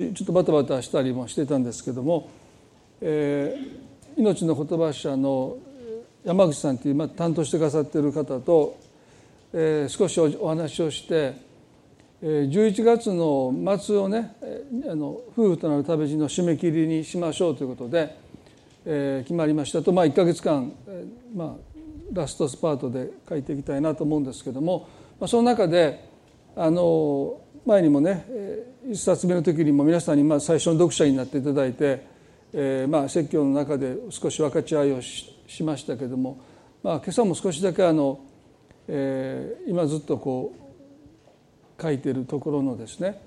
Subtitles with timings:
[0.00, 2.30] ちょっとバタバタしたりもしてたんですけども、
[3.02, 5.58] えー、命の言葉社の
[6.24, 8.78] 山口さんという、まあ、担当してくださっている方と、
[9.52, 11.34] えー、少しお話をして、
[12.22, 18.16] えー、11月の末をね、えー、あの夫婦となる旅路の締め切りにしましょうということで、
[18.86, 21.70] えー、決まりましたと、まあ、1か月間、えーまあ、
[22.14, 24.88] ラストスパートで書いていきたいなと思うんですけども、
[25.20, 26.08] まあ、その中で
[26.56, 28.24] あの前にもね
[28.90, 32.06] 一冊目の時にも皆さんにまあ最初の読者になっていただいて、
[32.52, 36.40] えー、まあ説教の中で少し分かち合いをしましたけども、
[36.82, 38.20] まあ、今朝も少しだけあの、
[38.88, 40.54] えー、今ずっとこ
[41.78, 43.20] う書いてるところのですね、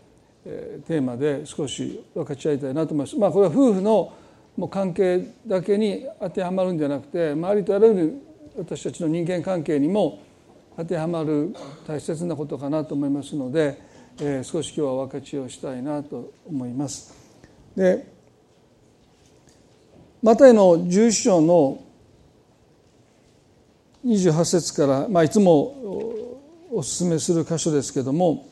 [0.46, 3.18] えー、テーマで少し分かち合いたいなと思います。
[3.18, 4.14] まあ、これは夫婦の
[4.58, 8.14] もう関係だけに当てはまるんじゃなくて周りとあらゆる
[8.58, 10.20] 私たちの人間関係にも
[10.78, 11.56] 当てはまる
[11.88, 17.14] 大切なことかなと思いますので、えー、少し今日は分かちをしたいなと思います。
[17.76, 18.12] で
[20.22, 21.84] マタイの11章の
[24.06, 25.54] 28節から、まあ、いつも
[26.72, 28.48] お勧めする箇所ですけども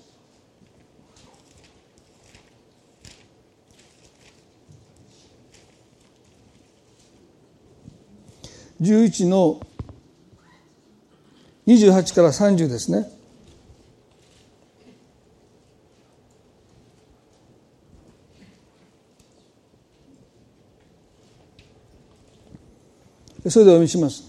[8.81, 9.61] 11の
[11.67, 13.20] 28から30ですね。
[23.49, 24.23] それでお読みします。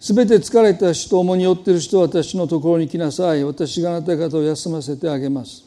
[0.00, 3.44] すべて疲れた人、重に負っている人は私のところに来なさい。
[3.44, 5.64] 私があなた方を休ませてあげます。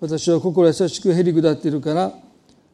[0.00, 2.12] 私は心優しくへり下っているから、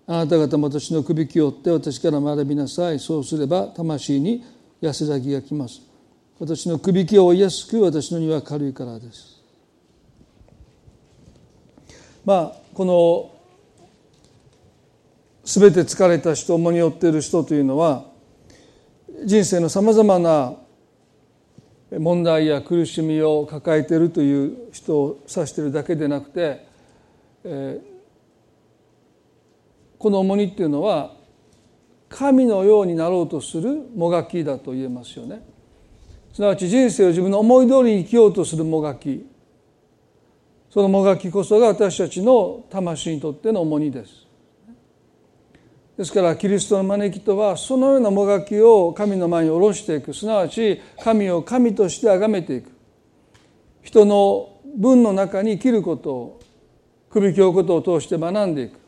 [0.07, 2.99] あなた方も私の首きを折って私から学びなさい。
[2.99, 4.45] そうすれば魂に
[4.81, 5.81] 安らぎが来ます。
[6.39, 9.41] 私の首きを追いやすく私の荷は軽いからです。
[12.25, 13.31] まあこの
[15.45, 18.10] 全て疲れた人重に負っている人というのは
[19.25, 20.55] 人生のさまざまな
[21.91, 26.67] 問題や苦しみを抱えているという人を指しているだけでなくて、
[27.45, 27.83] えー、
[29.99, 31.15] この重荷っていうのは
[32.09, 35.45] 神のようになろうとするもがきだと言えますよね。
[36.33, 39.27] すなわち人生を自分の思い通りに生きようとするもがき
[40.71, 44.30] そのもがきこそが私たちの魂にとっての重荷です。
[46.01, 50.15] ですからキリストの招きとはそのようなもがきを神の前に下ろしていく。
[50.15, 52.73] すなわち神を神として崇めていく。
[53.83, 56.41] 人の文の中に生きることを
[57.11, 58.81] 首きをことを通して学んでいく。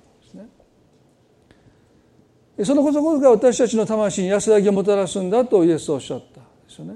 [2.64, 6.40] そのことこそが私たちの魂に安らぎをもたらすんだとイエスはおっしゃった。
[6.40, 6.94] ですよね。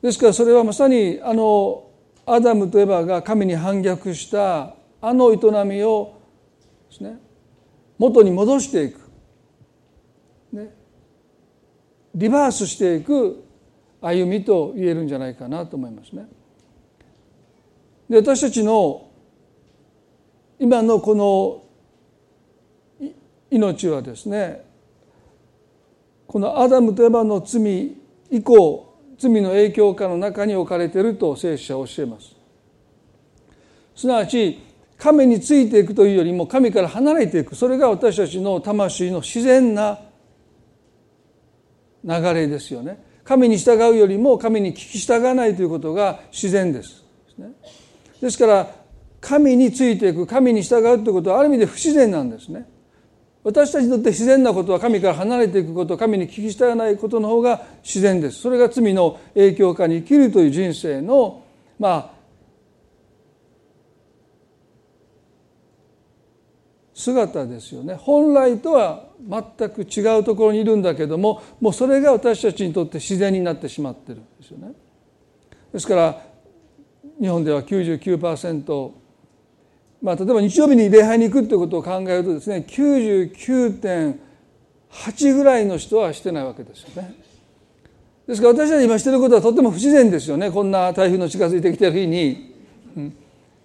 [0.00, 1.90] ですからそれはまさにあの
[2.24, 5.36] アダムとエバが神に反逆したあの営
[5.66, 6.14] みを
[6.88, 7.29] ですね。
[8.00, 8.98] 元に戻していく、
[10.52, 10.74] ね、
[12.14, 13.44] リバースしていく
[14.00, 16.26] 歩みと言えるんじゃないかなと思いますね。
[18.08, 19.06] で私たちの
[20.58, 21.62] 今のこの
[23.50, 24.64] 命はですね
[26.26, 27.96] このアダムとエバの罪
[28.30, 32.34] 以降罪の影響下の中に置かれていると聖書は教えます。
[33.94, 34.69] すなわち
[35.00, 37.56] 神についていくというよりも神から離れていく。
[37.56, 39.98] それが私たちの魂の自然な
[42.04, 43.02] 流れですよね。
[43.24, 47.04] 神に従うよりも神に聞き従わないということが自然です
[48.20, 48.68] ですから
[49.20, 52.66] 神についていく神に従うということはある意味で不自然なんですね。
[53.42, 58.40] 私たちにとって自然なことは神から離れていくこと神に聞き従わないことの方が自然です。
[58.40, 61.44] それが罪の影響下に生きるという人生の
[61.78, 62.19] まあ
[67.00, 74.72] 姿ですよね本来とは全く違うところにいるんだけどももうそれが私たちにとって自然になってしまってるんですよね。
[75.72, 76.22] ですから
[77.20, 78.92] 日本では99%
[80.02, 87.14] まあ、例えば日曜日に礼拝に行くということを考えるとですね99.8ぐらいの人はしてないわけですよね。
[88.26, 92.54] ですから私たち今してることはとても不自然ですよねこんな台風の近づいてきてる日に。
[92.96, 93.14] うん、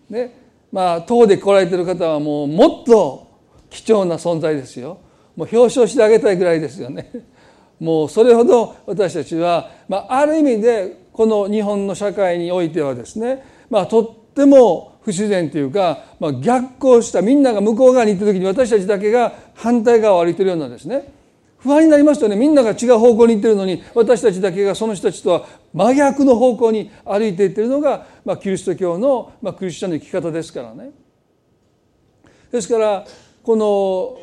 [0.10, 0.36] ね
[0.72, 3.25] まあ党で来られてる方はもうもっと
[3.76, 5.00] 貴重な存在ですよ。
[5.36, 7.12] もう表彰してあげたいぐらいですよね。
[7.80, 21.12] もうそれほど私たちは、まあ、ある意味でこの日本の社会においてはですね、まあ、とっても不自然というか、まあ、逆行したみんなが向こう側に行った時に私たちだけが反対側を歩いてるようなですね
[21.58, 30.92] 不安になりますとねみんなが違う方向に行ってるのに私たちだけがその人たちとは真逆の方向に歩いていってるのが、まあ、キリスト教の、まあ、クリスチャンの生き方ですからね。
[32.52, 33.06] ですから
[33.46, 34.18] この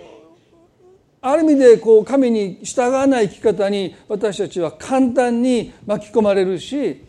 [1.20, 7.06] ある意味でこう神に従わない生き方に私たちは簡単に巻き込まれるし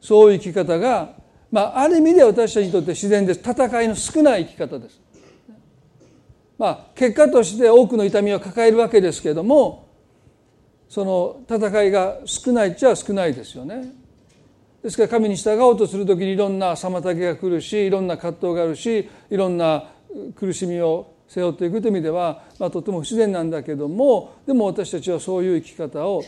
[0.00, 1.16] そういう生き方が、
[1.50, 5.00] まあ、ある意味で私たちにとって自然です戦いの少ない生き方です。
[6.56, 9.88] まあ、結果として多くの痛みを抱えるわけですけれども
[10.88, 13.92] その戦いが少ないっちゃ少ないですよね。
[14.82, 19.97] ですから神に従おうとする時にいろんな妨げが来るしいろんな葛藤があるしいろんな
[20.34, 26.22] 苦しみを背負っていくという意味では、まあ、とても不自然なんだけどもでも私たちはそういう生き方を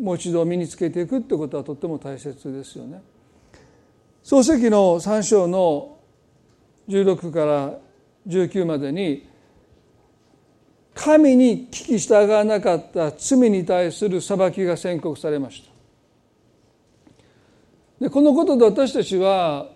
[0.00, 3.00] もう一度身につけていくということはとっても大切ですよね。
[4.24, 5.98] 漱石の3章の
[6.88, 7.78] 16から
[8.26, 9.28] 19までに
[10.94, 15.70] 神に聞き従わなかった罪に対する裁きが宣告されました
[18.00, 19.68] でこのことで私たちは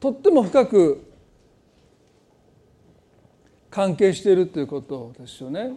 [0.00, 1.04] とっても深く
[3.70, 5.72] 関係しているということですよね。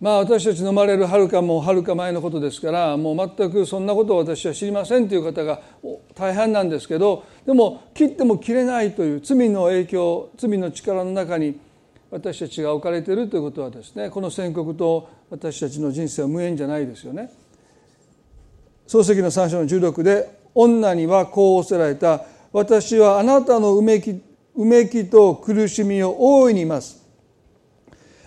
[0.00, 5.62] まあ私たちの生まれるはるかもはるか前のことですからもう全くそんなことを私は知りませんという方が
[6.14, 11.58] 大半なんですけどでも切っても切れないという罪の影響罪の力の中に
[12.10, 17.30] 私たちが置かれているということはですねこの宣告と私たちの人生は無縁じゃないですよね。
[18.86, 22.24] 漱石の3章の16で女にはこうおせられた
[22.54, 24.22] 私はあなたのうめき
[24.54, 27.02] うめきと苦しみを大いにいます。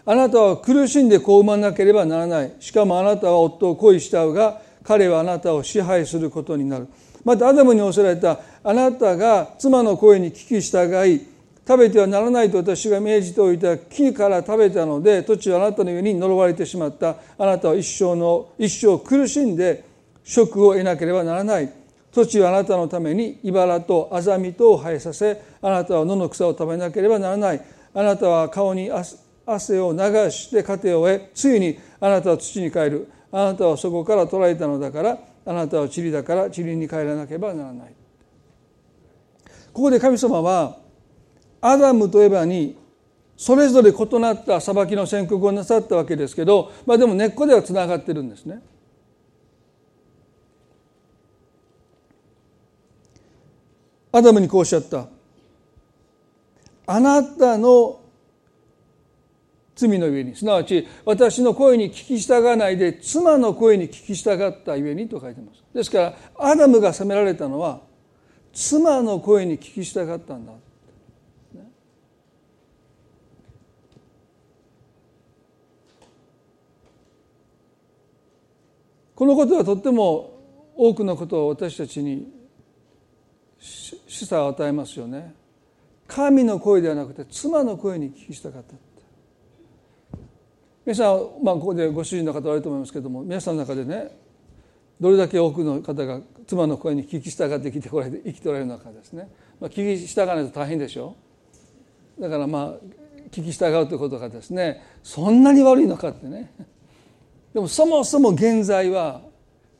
[0.06, 2.54] あなたは苦しんで子を産まなければならない。
[2.60, 6.90] しかもあなたは夫を恋したが彼はあなたを支配することになる。
[7.24, 11.26] またアダムにおせられたあなたが妻の声に聞き従い
[11.66, 17.16] 食べてはならないと私が命じておいた木から食べたので土地はあなたの上に呪われてしまった。
[17.38, 19.86] あなたは一生の一生苦しんで
[20.26, 21.77] 職を得なければならない。
[22.18, 27.62] 土地はあなたのために茨とアザミとを生えさせあなたは野の草を食べなければならない
[27.94, 30.00] あなたは顔に汗を流
[30.32, 37.94] して糧を得ついにあなたは土に帰るあなたはそこから取られたのだからあなたは塵だから塵に帰らなければならない
[39.72, 40.80] ここで神様は
[41.62, 42.80] アダムとエバに
[43.36, 48.60] それぞれ異なった裁きの宣告をなさったわけですけど、まあ、でも根っこではつながってるんですね。
[54.18, 55.08] アダムにこうおっしゃった。
[56.88, 58.02] あなたの
[59.76, 65.64] 罪のゆえにすなわち私の声に聞き従わないで妻の声に聞き従ったゆえにと書いてます。
[65.72, 67.82] ですからアダムが責められたのは
[68.54, 70.54] 妻の声に聞き従ったんだ。
[79.14, 80.40] このことはとっても
[80.76, 82.37] 多くのことを私たちに
[83.60, 85.34] 示唆を与えますよね。
[86.08, 88.76] 神の声ではなくて妻の声に聞きしたかった
[90.86, 94.10] 皆さん、まあ、ここでご主人の方おられると思いますけども皆さんの中でね
[95.02, 101.16] どれだけ多くの方が妻の声に聞き従って生きてこられて生きておられるのかですね、まあ、聞き従わないと大変でしょ。
[102.20, 102.74] だからまあ
[103.32, 106.54] 聞き従うということがですねそんなに悪いのかってね。
[107.54, 109.22] でもそもそも現在は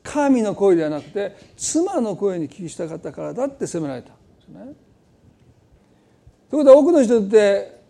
[0.02, 4.74] 神の声ではなくて妻の声に聞きしたかったからだって責められたんですね。
[6.50, 7.80] ということは多くの人って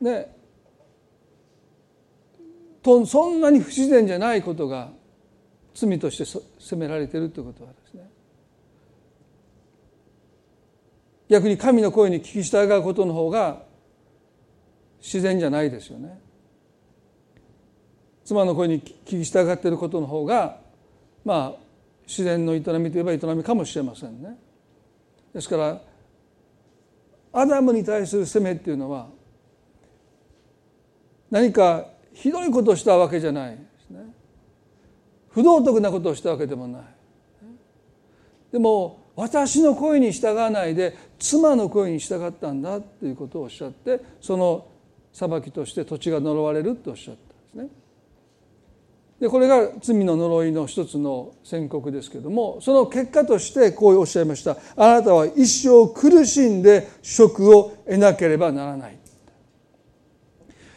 [0.00, 0.34] ね
[2.82, 4.90] とそんなに不自然じゃないことが
[5.74, 8.10] 罪として責められてるということはですね
[11.28, 13.62] 逆に神の声に聞き従うことの方が
[15.00, 16.18] 自然じゃないですよね。
[18.24, 20.58] 妻の声に聞き従っていることの方が
[21.24, 21.60] まあ
[22.06, 24.36] 自然の営みといえば営みかもしれませんね。
[25.32, 25.80] ですから
[27.32, 29.08] アダムに対する責めっていうのは
[31.30, 34.00] 何かひどいことをしたわけじゃないですね。
[35.30, 36.82] 不道徳なことをしたわけでもない。
[38.50, 44.66] でも私の声に従わないで妻の声に従ったんだということをおっしゃってその
[45.12, 47.16] 裁きとして土地が呪われるとおっしゃっ
[47.52, 47.79] たんですね。
[49.20, 54.56] でこれが罪の呪いの一つの宣告ですけれどもその結果としてこうおっしゃいました。
[54.76, 58.98] あなたは一生苦しんで職を得なければならない。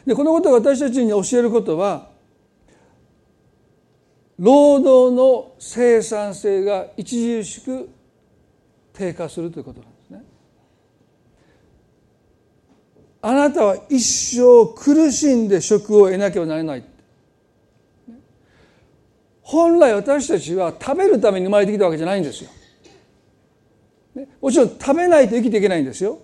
[0.05, 2.09] でこのことが私たちに教えることは
[4.38, 7.89] 労働の生産性が著しく
[8.91, 10.23] 低下するということなんですね。
[13.21, 16.92] あなたは一生苦しんで職を得なければならない。
[19.53, 22.50] 本来私たちは食べるために生まれてきたわけじゃないんですよ。
[24.15, 26.17] ね、もちろん食べないと生きていけないんですよ。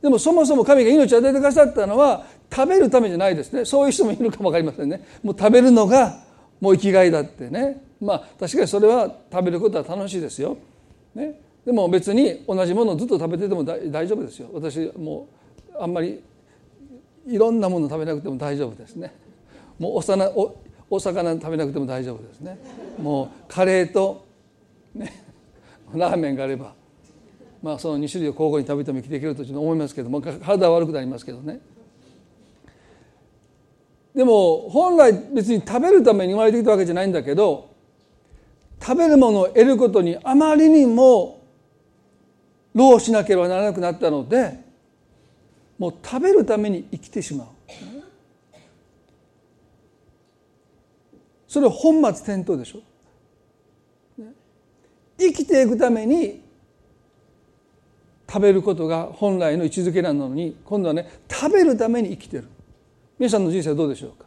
[0.00, 3.66] でもそもそも神が命を与えてくださったのは食べるためじゃないですね。
[3.66, 5.04] そういう人もいるかも分かりませんね。
[5.22, 6.24] もう食べるのが
[6.60, 7.82] もう生きがいだってね。
[8.00, 10.56] まあ確かにそれは食べることは楽しいですよ、
[11.14, 14.48] ね、でも別に同じものをずっと食べてても大丈夫ですよ。
[14.52, 15.28] 私も
[15.72, 16.22] うあんまり
[17.28, 19.12] いろんなもの食べなくても大丈夫ですね。
[19.78, 20.56] もうおさなお
[20.94, 22.58] お魚食べなくても大丈夫ですね。
[23.00, 24.26] もうカレーと、
[24.94, 25.24] ね、
[25.94, 26.74] ラーメンがあれば
[27.62, 31.60] まあその2種類を交互に食べても生きていけると思いますけども体は悪くなりますけどね。
[34.14, 37.74] でも本来別に食べるために生まれてきたわけじゃないんだけど
[38.78, 41.42] 食べるものを得ることにあまりにも
[42.74, 44.60] 労しなければならなくなったので
[45.78, 47.46] もう食べるために生きてしまう。
[51.52, 52.80] それは本末転倒でしょ。
[55.18, 56.40] 生きていくために
[58.26, 62.48] 食べることが本来の位置づけなのに今度はね食べるために生きてる。
[63.18, 64.24] 皆さんの人生はどうでしょうか。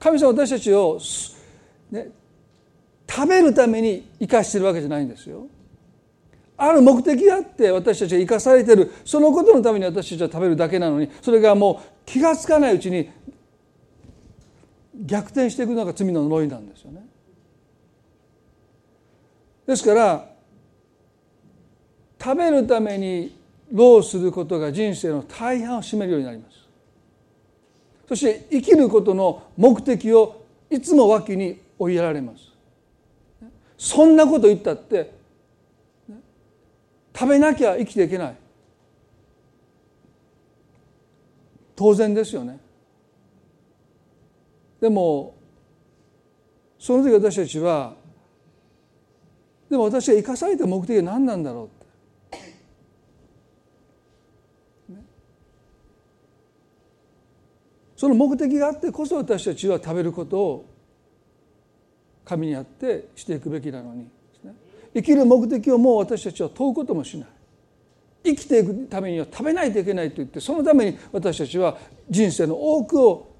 [0.00, 0.98] 神様私たちを、
[1.92, 2.08] ね、
[3.08, 5.46] 食べるために生かしてるわけじゃないんですよ。
[6.56, 8.90] ある目的があって私たちが生かされてる。
[9.04, 13.08] そのことのために私たちは食べるだけなのにそれがもう気が付かないうちに
[14.94, 17.04] 逆転していくのが罪の呪いなんですよね。
[19.66, 20.30] ですから
[22.22, 23.36] 食べるために
[23.72, 26.58] 労することが人生の大半を占めるようになります。
[28.08, 32.52] そして生きることの目的をいつも脇に追いやられます。
[33.76, 35.12] そんなこと言ったって
[37.14, 38.36] 食べなきゃ生きていけない。
[41.76, 42.60] 当然ですよね。
[44.84, 45.34] でも
[46.78, 47.94] その時私たちは
[49.70, 52.44] でも私が生かされた目的は何なんだろうって。
[57.96, 60.66] その目的があってこそ私たちは食べることを
[62.26, 64.10] 神にあってしていくべきなのに、
[64.92, 67.28] 生きる目的をもう私たちは問うこともしない。
[68.22, 71.78] 生きていくためには食べないといけないと言ってそのために私たちは
[72.10, 73.33] 人生の多くを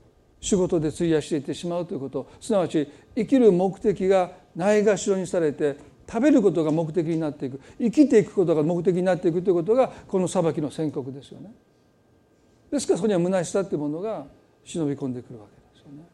[0.44, 2.86] 仕事で費やしていってしまうということすなわち
[3.16, 11.50] 生きる目的がないがしろにされて食べることが目的になっていく生きていくことが目的になっていくということがこの裁きの宣告ですよね。
[12.70, 14.26] ですからそこには虚しさというものが
[14.64, 16.04] 忍び込んでくるわけですよね。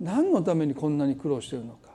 [0.00, 1.90] 何のためにこんなに苦労しているのか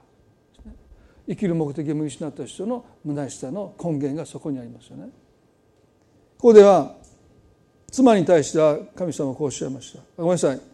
[1.27, 5.06] 生きる目的を見失った人の虚しさの根源がそこにありますよね。
[6.38, 6.96] ここでは
[7.89, 10.00] 妻に対しては神様はこうおっしゃいました。
[10.15, 10.68] ごめんなさい。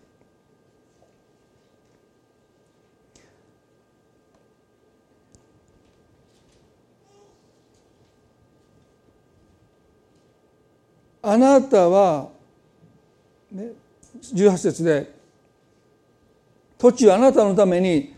[11.28, 12.30] あなたは、
[13.52, 13.70] ね、
[14.22, 15.12] 18節で
[16.78, 18.14] 土地はあなたのために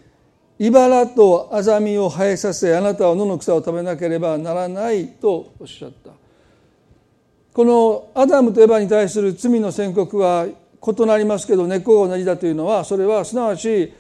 [0.60, 6.12] 茨とアザミを生えさせあなたは野の草を食べなければならないとおっしゃった。
[7.54, 13.94] このアダムとエバに対する罪の宣告は異なりますけど根っこが同じだというのはそれはすなわち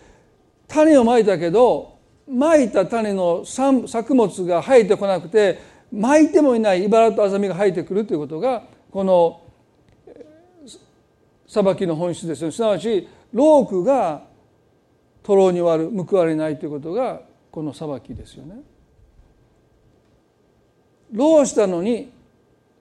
[0.68, 1.98] 種をまいたけど
[2.30, 5.60] まいた種の作物が生えてこなくて
[5.92, 8.64] まいてもいない茨とアザミが生えてくるということが
[8.98, 9.40] この
[11.48, 14.24] 裁きの本質ですよすなわちロークが
[15.22, 18.56] 徒労に割る報われないということがこの裁きですよね。
[21.12, 22.12] 労したのに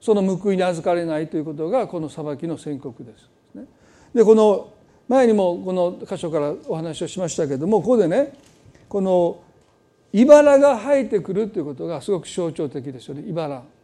[0.01, 3.29] その報いに預かれないということがこの裁きの宣告です。
[4.15, 4.73] でこの
[5.09, 8.33] 前にもこの箇所からお話をしましたけれどもここでね
[8.89, 9.43] この
[10.15, 13.76] 茨が生えてくるということがすごく象徴的ですよね茨。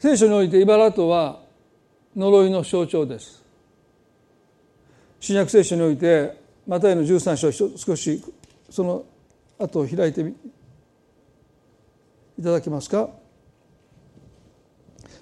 [0.00, 1.42] 聖書において茨とは
[2.16, 3.44] 呪いの象徴です。
[5.20, 8.24] 新約聖書においてマタイの13章少し
[8.70, 9.04] その
[9.58, 10.22] 後を開いて
[12.38, 13.10] いただけますか？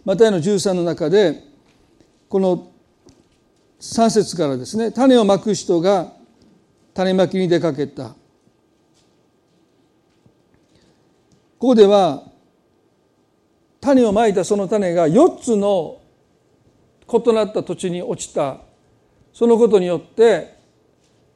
[0.04, 1.42] マタイの13の中で
[2.28, 2.70] この
[3.80, 6.12] 3節からですね種をまく人が
[6.94, 8.10] 種まきに出かけた。
[8.10, 8.14] こ
[11.58, 12.22] こでは
[13.80, 16.00] 種をまいたその種が4つの
[17.10, 18.58] 異なった土地に落ちた。
[19.32, 20.58] そのことによって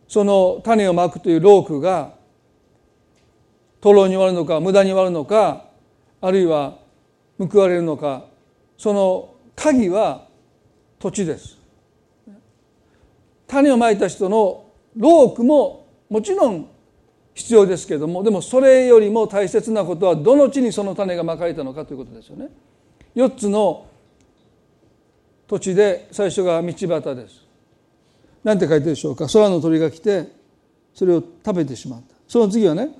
[0.09, 2.15] その種をまくというロークが
[3.81, 5.67] 徒労に終わるのか無駄に終わるのか
[6.21, 6.79] あるいは
[7.39, 8.27] 報われるのか
[8.77, 10.27] その鍵は
[10.99, 11.59] 土地です。
[13.47, 14.65] 種をまいた人の
[14.97, 16.69] ロークももちろん
[17.35, 22.49] 必要ですけれどもでもそれよりも大切なことはどの地にその種がまかれたのかということですよね。
[23.17, 23.87] 4つの
[25.47, 26.87] 土地で最初が道端
[27.17, 27.43] です。
[28.45, 29.27] 何て書いてるでしょうか。
[29.27, 30.29] 空の鳥が来て
[30.95, 32.15] それを食べてしまった。
[32.29, 32.91] その次はね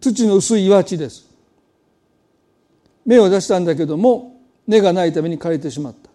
[0.00, 1.26] 土の薄い岩地です。
[3.06, 6.10] 芽を出したんだけども根がないために枯れてしまった。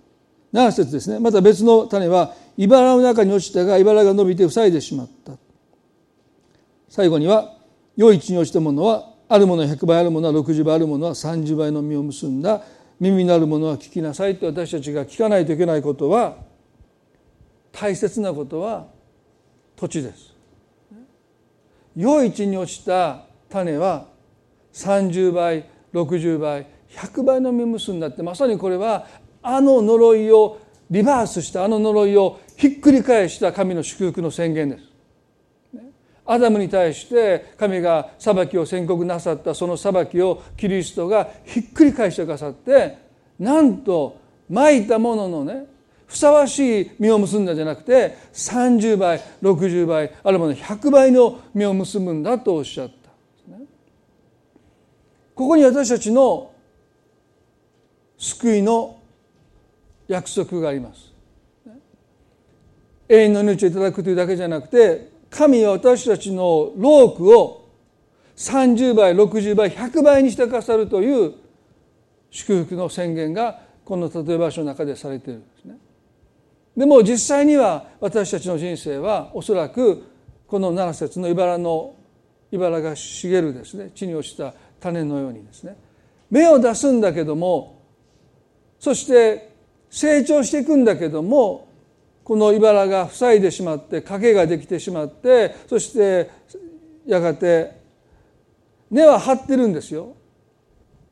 [0.53, 1.19] 7節ですね。
[1.19, 5.33] また別の種は茨の中に落ちたが茨が伸びて塞いでしまった。
[6.95, 7.57] 最後には
[7.97, 12.61] 良い地に落ちたものはあるものは100倍あるものは60倍あるものは30倍の実を結んだ
[13.01, 16.37] 耳のあるものは聞きなさいと私たちが聞かないといけないことは
[17.73, 18.87] 大切なことは
[19.75, 20.33] 土地です
[21.97, 24.07] 良い地に落ちた種は
[24.71, 29.05] 30倍60倍100倍の実を結んだってまさにこれは
[29.43, 34.94] あの呪いをリバースしたあの呪いをひっくり返した神の祝福の宣言です。
[36.25, 42.97] アダムに対して神が裁きを宣告なさったその裁きをキリストがひっくり返してくださって
[43.39, 44.17] なんと
[44.49, 45.65] まいたもののね
[46.07, 53.09] ふさわしい実を結んだじゃなくて30倍60倍あるいは100倍の実を結ぶんだとおっしゃった、
[55.33, 56.51] ここに私たちの
[58.17, 58.99] 救いの
[60.07, 61.11] 約束があります。
[63.07, 67.69] 永遠の命をいただくというだけじゃなくて神は私たちの労苦を
[68.37, 71.33] 30倍60倍100倍にしてくださるという
[72.31, 75.77] 祝福の宣言がこの例え場所の中でされているんですね。
[76.77, 80.03] でも実際には私たちの人生はおそらく
[80.47, 81.95] この7節の茨の
[82.51, 85.75] 茨が茂るですね地に落ちた種のようにですね
[86.31, 87.81] 芽を出すんだけども
[88.79, 89.53] そして
[89.89, 91.64] 成長していくんだけども
[92.25, 96.31] この茨が塞いでしまって影ができてしまってそして
[97.05, 97.79] やがて
[98.89, 100.17] 根は張ってるんですよ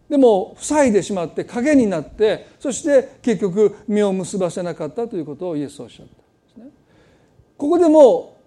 [0.10, 6.24] でも塞いでしまって影になってそして結局実を結ばせなかったということをイエスはおっしゃったんで
[6.54, 6.66] すね。
[7.58, 8.38] ここでも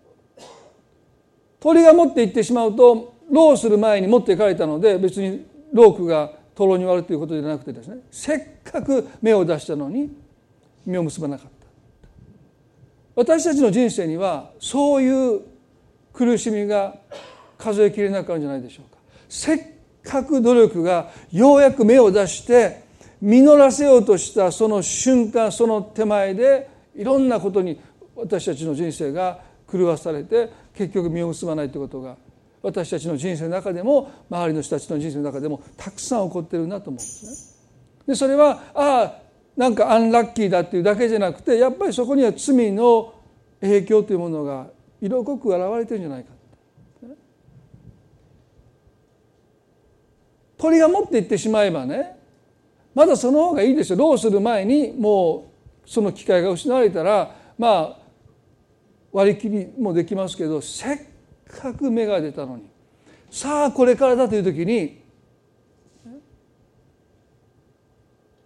[1.60, 10.10] 鳥が持って行ってしまうとローする前に持っていかれたので別にロークがトロに割るということじゃなくてですねせっかく芽を出したのに
[10.84, 11.55] 実を結ばなかった
[13.16, 15.40] 私たちの人生にはそういう
[16.12, 16.94] 苦しみが
[17.58, 18.98] 数えきれなくなるんじゃないでしょうか
[19.28, 19.60] せっ
[20.04, 22.84] かく努力がようやく芽を出して
[23.20, 27.80] 実らせようとしたその瞬間その手前でいろんなことに
[28.14, 32.16] 私たちの人生が狂わされて結局実を結ばないということが
[32.62, 37.56] 私たちの人生の中でも周りの人たちの人生の中でもたくさん起こってるなと思うんです
[38.06, 38.06] ね。
[38.08, 39.25] でそれはああ
[39.56, 43.14] なんかアンラッキーだっていうだけじゃなくてやっぱりそこには罪の
[43.60, 44.66] 影響というものが
[45.00, 46.30] 色濃く現れてるんじゃないか
[50.58, 52.16] 鳥が持って行ってしまえばね
[52.94, 55.52] まだその方がいいですよ労する前にも
[55.84, 57.98] うその機会が失われたらまあ
[59.12, 60.98] 割り切りもできますけどせっ
[61.46, 62.76] かく芽が出たのに。
[63.30, 65.02] さあこれからだという時に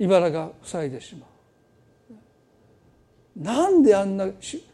[0.00, 1.30] 茨が塞いでしまう。
[3.36, 4.26] なんであんな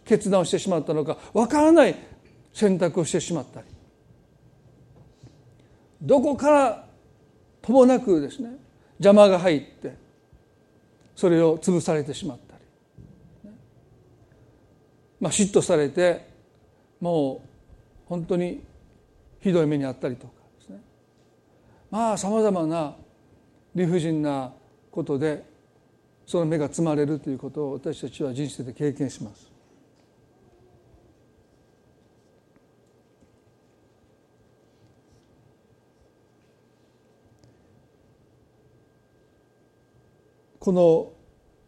[0.05, 1.97] 決断をしてしまったのかわからない
[2.53, 3.67] 選択をしてしまったり。
[6.01, 6.89] どこから
[7.61, 8.51] ともなくですね
[8.99, 9.97] 邪魔が入って
[11.17, 13.51] それを潰されてしまったり、
[15.21, 16.29] まあ、嫉妬されて
[17.01, 17.49] もう
[18.07, 18.63] 本当に
[19.41, 20.81] ひどい目にあったりとかですね。
[21.91, 22.95] まあさまざまな
[23.75, 24.53] 理不尽な
[24.97, 25.45] ことで
[26.27, 29.53] その目が積まれるということを私たちは人生で経験します。
[40.59, 41.13] この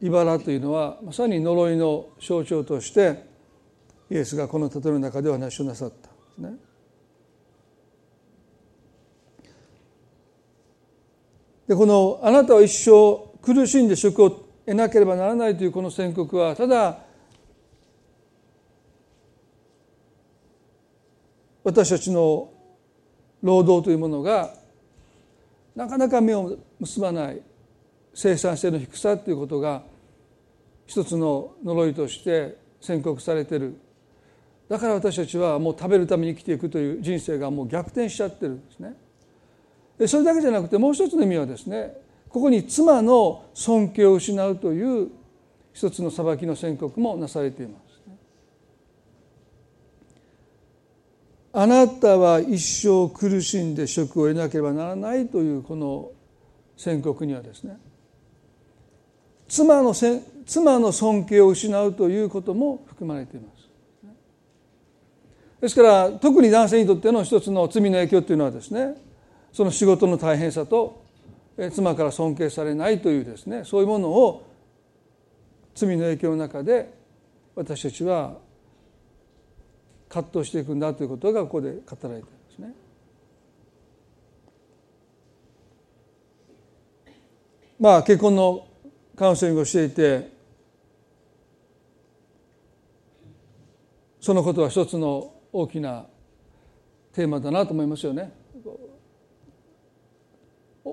[0.01, 3.27] 茨というのはまさに呪いの象徴として
[4.11, 6.09] イエスがこの例えの中でお話をなさった
[6.43, 6.68] んですね。
[11.69, 16.99] でこの「あなたは一生苦しんで職を得なければならない」というこの宣告はただ
[21.63, 22.51] 私たちの
[23.43, 24.55] 労働というものが
[25.77, 27.43] なかなか目を結ばない
[28.15, 29.83] 生産性の低さということが
[30.87, 33.77] 一つの呪いとして宣告されてる
[34.71, 38.97] だから私たちはもう食べるために生きていくという人生がもう逆転しちゃってるんですね。
[40.07, 41.97] それだけじゃなくてもう一つの意味はですね
[42.29, 45.09] ここに妻の尊敬を失うという
[45.73, 47.89] 一つの裁きの宣告もなされています。
[51.53, 56.11] あなたは一生苦しんで職を得なければならないというこの
[56.77, 57.79] 宣告にはですね
[59.49, 63.69] 妻のせ妻の尊敬を失うということも含まれています。
[65.61, 69.08] ですから特に男性にとっての一つの罪の影響というのはですね
[69.59, 71.03] その仕事の大変さと
[71.73, 74.47] 妻から尊敬されないというですねそういうものを
[75.75, 76.95] 罪の影響の中で
[77.57, 78.37] 私たちは
[80.09, 82.73] 葛藤していくんだということがここで語られているんですね。
[87.81, 88.65] まあ結婚の
[89.17, 90.31] カウンセリングをしていて
[94.21, 96.07] そのことは一つの大きな
[97.13, 98.38] テーマだなと思いますよね。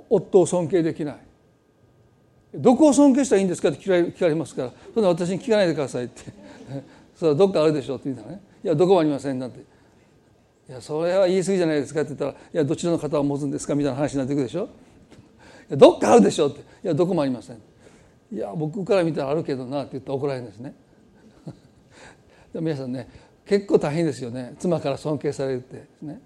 [0.10, 1.18] 夫を尊敬できない。
[2.54, 6.24] どこを尊敬したらいいんですかって聞かれますからそんな私に聞かないでくださいって。
[7.16, 8.42] それはどっかあるでしょうって言うたらね。
[8.64, 9.60] いやどこもありませんなんて。
[9.60, 14.64] いやそれは言い過ぎじゃないですかって言ったらいやどちらの方を持つんですかみたいな話になっていくでしょ。
[14.64, 14.68] い
[15.72, 16.62] やどっかあるでしょうって。
[16.62, 17.58] いやどこもありません。
[18.32, 20.74] いや僕から見たらあるけどなって言ったら怒られるんですね。
[22.54, 23.08] で皆さんね
[23.46, 24.56] 結構大変ですよね。
[24.60, 26.22] 妻から尊敬されるってね。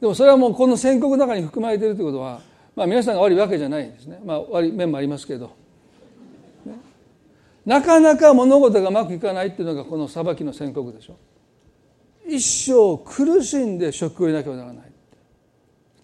[0.00, 2.40] でもそれはもうこの宣告の中に含まれているということは
[2.78, 5.50] まあ、皆さんが悪いわけじゃないんですね、まあ、悪い面もありますけど、
[6.64, 6.74] ね、
[7.66, 11.16] なかなか物事がうまくいかないっていうのがこの裁きの宣告でしょ。
[12.28, 14.90] 一生苦しんで職を得なければならない、ね、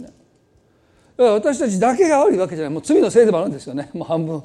[0.00, 0.12] だか
[1.16, 2.74] ら私たちだけが悪いわけじゃない。
[2.74, 3.90] もう罪のせいでもあるんですよね。
[3.94, 4.42] もう半分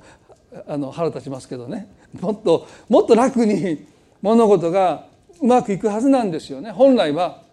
[0.67, 1.91] あの腹立ちますけどね。
[2.21, 3.87] もっともっと楽に
[4.21, 5.07] 物事が
[5.41, 6.69] うまくいくはずなんですよね。
[6.69, 7.48] 本来は。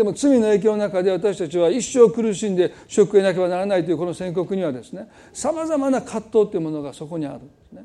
[0.00, 7.84] でも罪の影響の中で私たちは一生苦しんで職を得なければならないというこの宣告にはですねさまざまな葛藤というものがそこにあるんですね。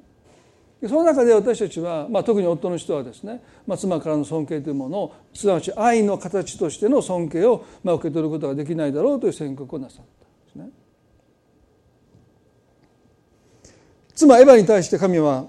[0.88, 10.70] その中で私たちは、まあ、特に夫の人はですね、まあ、妻からの尊敬というものをすなわち愛の形としての尊敬を、まあ、受け取ることができないだろうという宣告をなさったんですね。
[14.16, 15.48] 妻エヴァに対して神は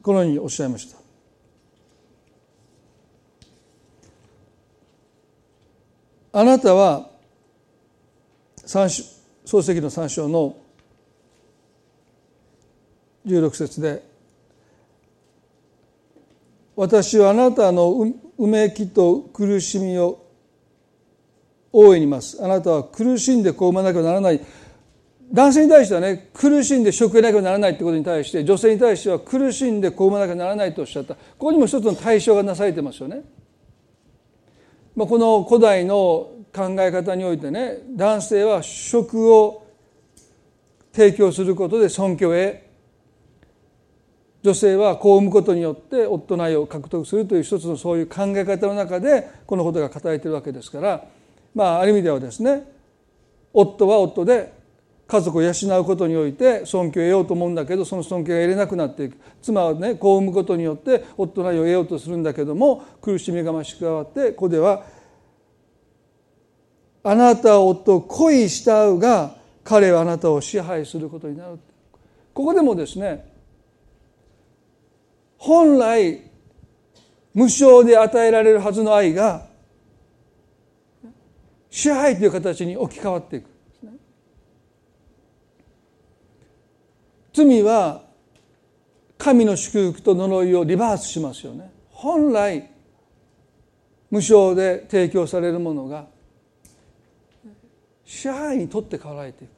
[0.00, 0.97] このようにおっしゃいました。
[6.32, 7.10] あなたは
[8.66, 10.56] 創世記の3章の
[13.26, 14.02] 16節で
[16.76, 20.24] 「私はあなたのうめきと苦しみを
[21.72, 24.40] 大いにます」「あなたは苦しんでこう産まなきゃならない」
[25.30, 31.14] 男性に対してはね苦しんで食えなきゃならないってことに対して女性に対しては苦しんでこう産まなきゃならないとおっしゃった。
[31.14, 33.22] ここにも一つの対象がなされてますよね。
[34.98, 39.64] まあ、この古代の考え方においてね男性は食を
[40.92, 42.68] 提供することで尊敬へ
[44.42, 51.04] 女性は子を産むことによって夫の愛を獲得するという一つのそういう考え方の中でこのことが語られているわけですから
[51.54, 52.64] まあある意味ではですね
[53.52, 54.52] 夫は夫で
[55.08, 59.16] 家族を養うことにおいて尊敬を得ようと思うんだけどその尊敬が得れなくなっていく。
[59.40, 64.84] 妻はね子を産むことによって夫の愛を得ようとするんだけども苦しみが増し加わってここでは
[67.02, 71.58] あなたを夫を恋したうが彼はあなたを支配することになる。
[72.34, 73.32] ここでもですね
[75.38, 76.20] 本来
[77.32, 79.46] 無償で与えられるはずの愛が
[81.70, 83.57] 支配という形に置き換わっていく。
[87.46, 88.02] 罪は
[89.16, 91.70] 神の祝福と呪いをリバースしますよね。
[91.90, 92.70] 本来
[94.10, 96.06] 無償で提供されるものが
[98.04, 99.50] 支配にとって変わられていく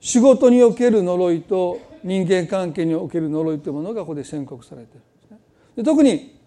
[0.00, 5.38] 仕事における呪いと人間関係における呪いというものがここで宣告されているんですね。
[5.76, 6.38] で特に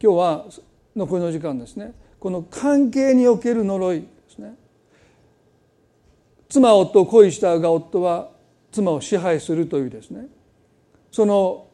[0.00, 0.46] 今日は
[0.94, 1.92] 残りの時間ですね。
[2.20, 4.06] この関係における呪い
[6.48, 8.30] 妻夫を恋したが夫は
[8.72, 10.26] 妻を支配するというですね。
[11.10, 11.66] その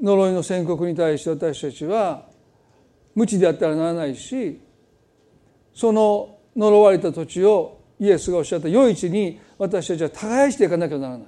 [0.00, 2.26] 呪いの宣告に対して私たちは
[3.14, 4.60] 無知であったらならないし
[5.74, 11.24] その呪われた土地をイエスがおっしゃった余市に私たちは耕していかなきゃならな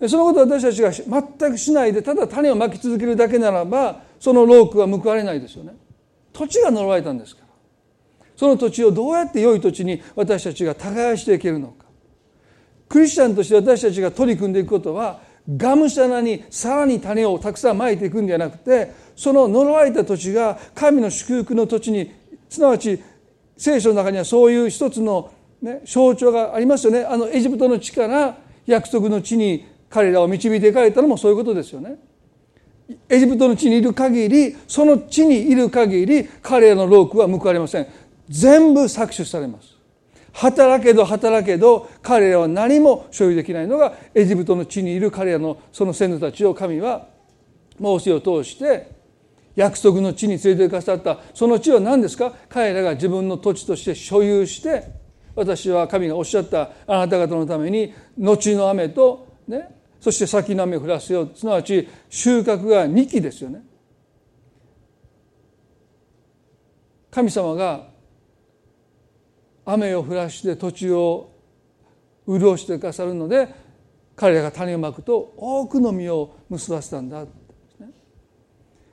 [0.00, 0.08] い。
[0.08, 5.74] そのことを私たちが全くしないでただ種をまき続けるだけならばそのロークは報われないですよね。
[6.32, 7.43] 土地が呪われたんですか？
[8.36, 11.84] その土地をどうやって良い土地に私たちが耕していけるのか。
[12.88, 22.12] クリスチャンとして私たちが取り組んでいくことはがむしゃらにさらに種をたくさんまいていくんじゃなくてその呪われた土地が神の祝福の土地に
[22.48, 23.02] すなわち
[23.56, 27.04] 聖書の中にはそういう一つの、ね、象徴がありますよね。
[27.04, 31.96] あのエジプトの地から約束の地に彼らを導いていかれたのもそういうことですよね。
[33.08, 37.86] エジプトの地にいる限りその地にいる限り彼らの労苦は報われません。
[38.28, 39.74] 全部搾取されます。
[40.32, 47.06] 働けど働けど彼らは何も所有できないのがエジプトの地にいる彼らのその先祖たちを神は
[47.78, 48.90] モーセを通して
[49.54, 51.20] 約束の地に連れて行かさった。
[51.32, 52.32] その地は何ですか？
[52.48, 54.84] 彼らが自分の土地として所有して
[55.36, 56.70] 私は神がおっしゃった。
[56.88, 59.68] あなた方のために後の雨とね
[60.00, 61.30] そして先の雨を降らせよう。
[61.36, 63.62] すなわち収穫が2期ですよね。
[67.12, 67.93] 神様が
[69.64, 71.32] 雨を降らして土地を
[72.26, 73.48] 潤してくださるので
[74.16, 77.24] 彼らが種をまくと多くの実を結ばせたんだ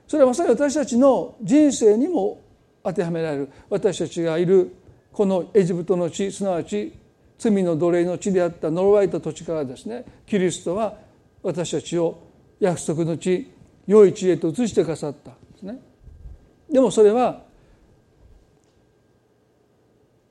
[0.06, 2.42] それはまさに私たちの人生にも
[2.84, 4.74] 当てはめられる私たちがいる
[5.12, 6.92] このエジプトの地すなわち
[7.38, 10.96] 罪の奴隷の地であった呪われた土地からですねキリストは
[11.42, 12.18] 私たちを
[12.60, 13.50] 約束の地
[13.86, 15.80] 良い地へと移してくださったんですね。
[16.70, 17.42] でもそれは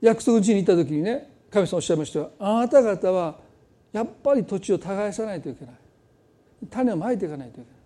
[0.02, 3.40] 約束地に行った時にね神様おっしゃいましたあなた方は
[3.92, 5.76] やっぱり土地を耕さないといけない
[6.70, 7.82] 種をまいていかないといけない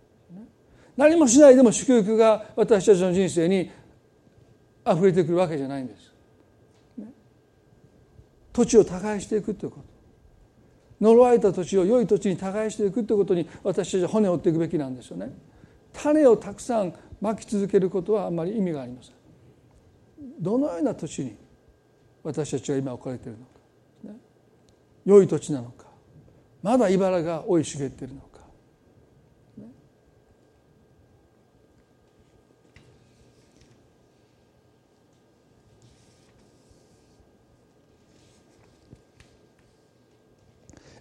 [0.98, 3.70] 何もしないでも祝福が私たちの人生に
[4.90, 6.14] 溢れてくるわけじゃないんです。
[8.54, 9.86] 土地を耕していくということ
[11.02, 15.34] 呪われた土地を良い土地に耕していくということに私たちは骨を折っていくべきなんですよね。
[15.92, 19.14] 種をたくさんまき続けることはあんまり意味がありません。
[20.40, 21.36] どのような土地に
[22.26, 23.52] 私たちが今置かれているのか、
[25.06, 25.86] 良い土地なのか。
[26.64, 28.40] まだ茨が生い茂っているのか。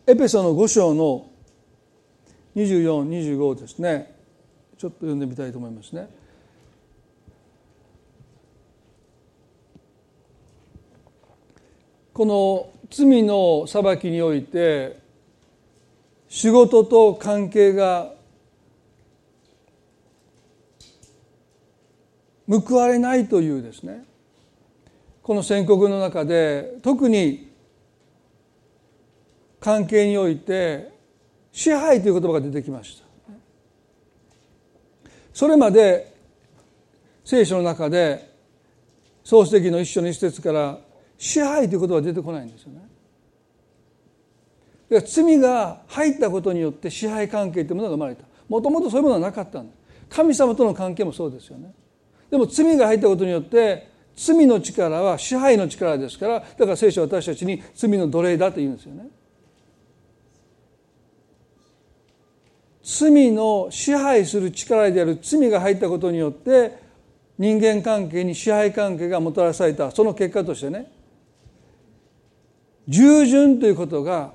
[0.06, 1.30] エペソの5章の
[2.54, 4.14] 2425ですね。
[4.76, 6.23] ちょっと読んでみたいと思いますね。
[12.14, 14.98] この罪の裁きにおいて
[16.28, 18.12] 仕事と関係が
[22.48, 24.04] 報われないというですね。
[25.24, 27.50] この宣告の中で特に
[29.58, 30.92] 関係において
[31.50, 33.04] 支配という言葉が出てきました。
[35.32, 36.14] それまで
[37.24, 38.30] 聖書の中で
[39.24, 40.78] 創世記の一章の一節から
[41.24, 42.82] 支配という言葉が出てこないんですよね。
[45.06, 48.24] 罪が入ったことによって支配関係というものが生まれた。
[48.46, 49.78] もともとそういうものはなかったんです
[50.10, 51.72] 神様との関係もそうですよね。
[52.30, 59.08] でも罪が入ったことによって罪の力は支配の力ですからだから聖書は私たちに罪の奴隷だと言うんですよね。
[62.82, 66.76] 罪の支配する力である罪が入ったことによって
[67.38, 69.90] 人間関係に支配関係がもたらされた。
[69.90, 70.92] その結果としてね。
[72.88, 74.32] 従順ということが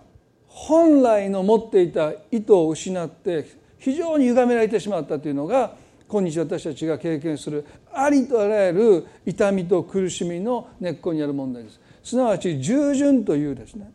[0.47, 5.75] 本来の持っていた意図を失って非常に歪められてしまったというのが
[6.07, 11.79] 今日私たちが経験するありとあらゆる痛みと苦しみの根っこにある問題です。
[12.03, 13.91] すなわち従順というですね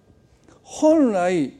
[0.62, 1.52] 本来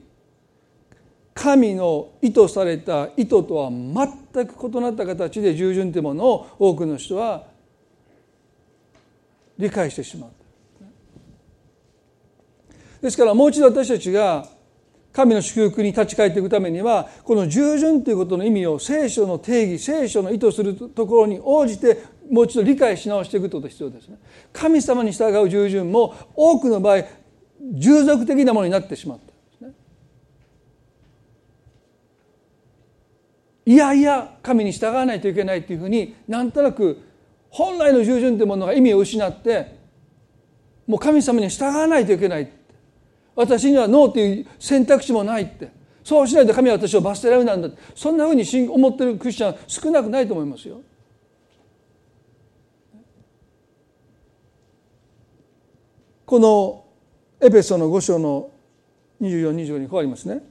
[1.35, 7.45] 神の意図された意図とは全く異なった形で従順というものを多くの人は
[9.59, 10.31] 理解してしまう。
[13.05, 14.49] ですからもう一度私たちが
[15.13, 24.17] 神の祝福に立ち返っていくためにはこの従順ということの意味を聖書の定義聖書の意図するところに応じてもう一度理解し直していくことが必要ですね。
[24.55, 27.05] 神様に従う従順も多くの場合
[27.75, 29.19] 従属的なものになってしまっ
[29.61, 29.67] た。
[29.67, 29.75] ね
[33.67, 37.03] いやいや神に従わないといけないというふうになんとなく
[37.51, 39.77] 本来の従順というものが意味を失って
[40.87, 42.64] もう神様に従わないといけない
[43.35, 45.71] 私にはノーという選択肢もないって
[46.03, 50.81] そうしないと神は私を罰せられなんだそんなふうに思ってるクリスチャン少なくないと思いますよ。
[56.27, 56.85] この
[57.41, 58.51] エペソの5章の
[59.21, 60.43] 2425に変わりますね。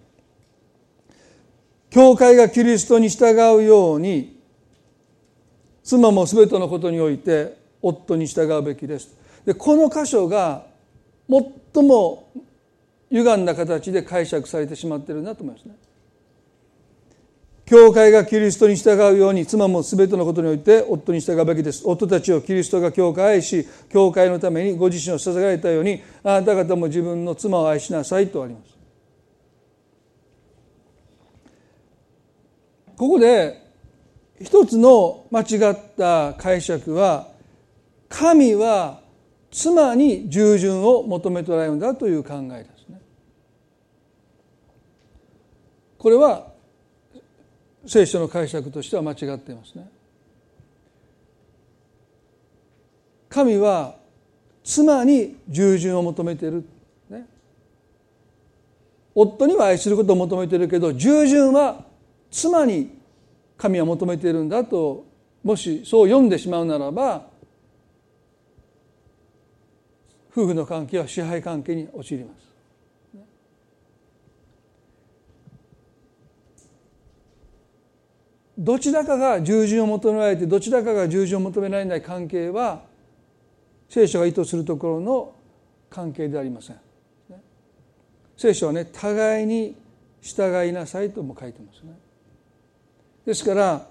[1.94, 4.42] 教会がキリストに従うように
[5.84, 9.16] 妻も全てのことにおいて夫に従うべきです
[9.46, 10.66] でこの箇所が
[11.30, 12.30] 最も
[13.14, 15.76] 歪んだ形で解釈されてしまっているなと思いますね。
[17.66, 21.84] 教会がキリストに従うように妻も全てのことにおいて夫に従うべきです。
[21.86, 28.74] 夫たちをキリストが教会愛し教会のためにご自身を捧げられたようにあなた方も自分の妻を愛しなさいとあります。
[32.98, 33.62] ここで
[34.42, 37.28] 一つの間違った解釈は
[38.10, 39.02] 神は
[39.52, 43.00] 妻に従順を求めておられるんだという考えですね。
[46.04, 46.48] これは
[47.86, 49.90] 聖書の解釈としては間違っていますね。
[53.30, 53.96] 神は
[54.66, 56.66] 妻に従順を求めている、
[57.10, 57.26] ね、
[59.16, 61.86] 夫には愛することを求めているけど従順は
[62.30, 63.00] 妻に
[63.58, 65.06] 神は求めているんだと
[65.42, 67.28] もしそう読んでしまうならば
[70.34, 72.53] 夫婦の関係は支配関係に陥ります。
[78.64, 82.84] どちらかが従順を求められてどちらかが従順を求められない関係は
[83.90, 85.36] 聖書が意図するところの
[85.90, 86.78] 関係でありません。
[88.38, 89.76] 聖書はね互いに
[90.22, 91.92] 従いなさいとも書いてますね。
[93.26, 93.86] ですから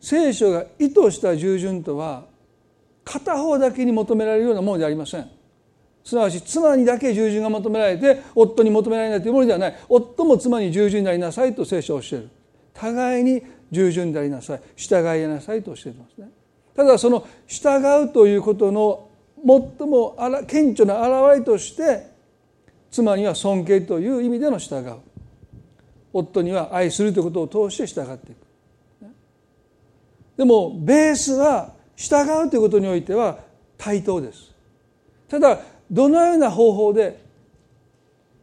[0.00, 2.26] 聖書が意図した従順とは
[3.04, 5.37] 片方だけに求められるようなものではありません。
[6.04, 9.76] すなわち妻にだけ従順が求められて夫に求められないというものではない。
[9.88, 12.28] 夫も妻に従順になりなさいと聖書を教える。
[12.72, 14.60] 互いに従順でありなさい。
[14.76, 16.30] 従いなさいと教えてますね。
[16.74, 19.08] ただその従うということの
[19.44, 22.06] 最も顕著な表れとして
[22.90, 24.94] 妻には尊敬という意味での従う。
[26.12, 28.38] 夫には愛するということを通して従っていく。
[30.38, 33.40] でもベースは従うということにおいては
[33.76, 34.54] 対等です。
[35.28, 37.22] ただどのような方法で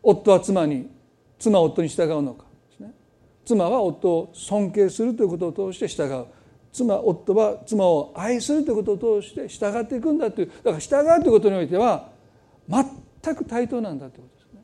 [0.01, 0.89] 夫は妻に
[1.39, 2.45] 妻は夫に従うのか。
[3.45, 6.25] 妻は夫を尊敬するということを通して従う。
[6.73, 10.47] 妻夫は妻を愛するということを通して従っていくんだという。
[10.63, 12.10] だから従うということにおいては
[12.67, 14.63] 全く対等なんだということですね。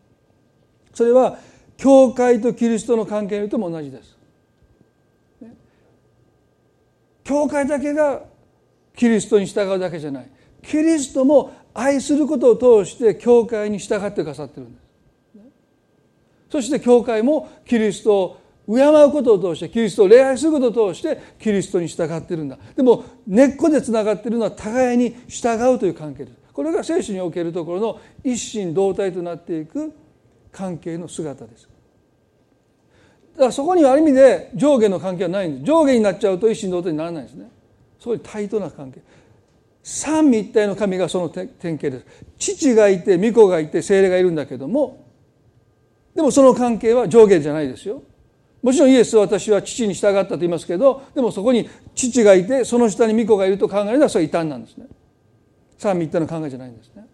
[0.94, 1.38] それは
[1.78, 4.18] 教会とキリストの関係においても同じです。
[7.24, 8.24] 教会だけが
[8.96, 10.30] キリストに従うだけじゃない。
[10.64, 14.82] キリストも愛することを通して教会に従ってくださってるんです。
[16.50, 22.58] そして教会もキリストを敬うことを通してキリストを礼拝することを通してキリストに従ってるんだ。
[22.76, 26.38] でも根っこでつながってるのは互いに従うという関係です。
[26.54, 29.94] これが聖書におけるところの一心同体となっていく
[30.52, 31.70] 関係の姿です。
[33.34, 35.66] だからそこにはある意味で上下の関係はないんです。
[35.66, 37.50] 上下になっちゃうと一心同体にならないんですね。
[37.98, 39.02] そういう対等な関係。
[39.84, 42.06] 三位一体の神がその典型です。
[42.38, 45.08] 父がいて御子がいて精霊がいるんだけども
[46.16, 48.04] でもその関係は上下じゃないですよ。
[48.62, 54.86] もちろんイエスは私は父に従ったと言いますけどでもそこに父がいてその下に御子がいると考えるのはそれは異端なんですね。
[55.78, 57.08] 三位一体の考えじゃないんですね。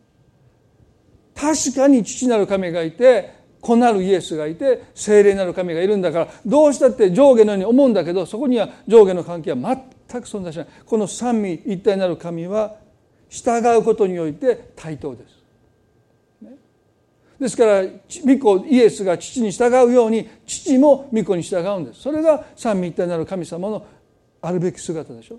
[1.33, 9.77] 確かに父なる神がいて子なるイエスがいて精霊なる神がいるんだからどうしたって上下のように思うんだけどそこには上下の関係は全
[10.09, 10.67] 全く存在しない。
[10.85, 12.75] この三位一体なる神は
[13.29, 15.37] 従うことにおいて対等です。
[17.39, 22.01] ですから御子イエスが父に従うように父も御子に従うんです。
[22.01, 23.85] それが三位一体なる神様の
[24.41, 25.35] あるべき姿でしょ。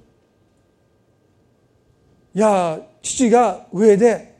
[2.34, 4.36] いや父が上で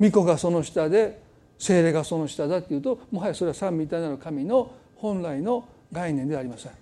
[0.00, 1.20] 御子がその下で
[1.58, 6.72] 精霊がその下だっていうともはやそれは三位一体なる神の本来の概念ではありません。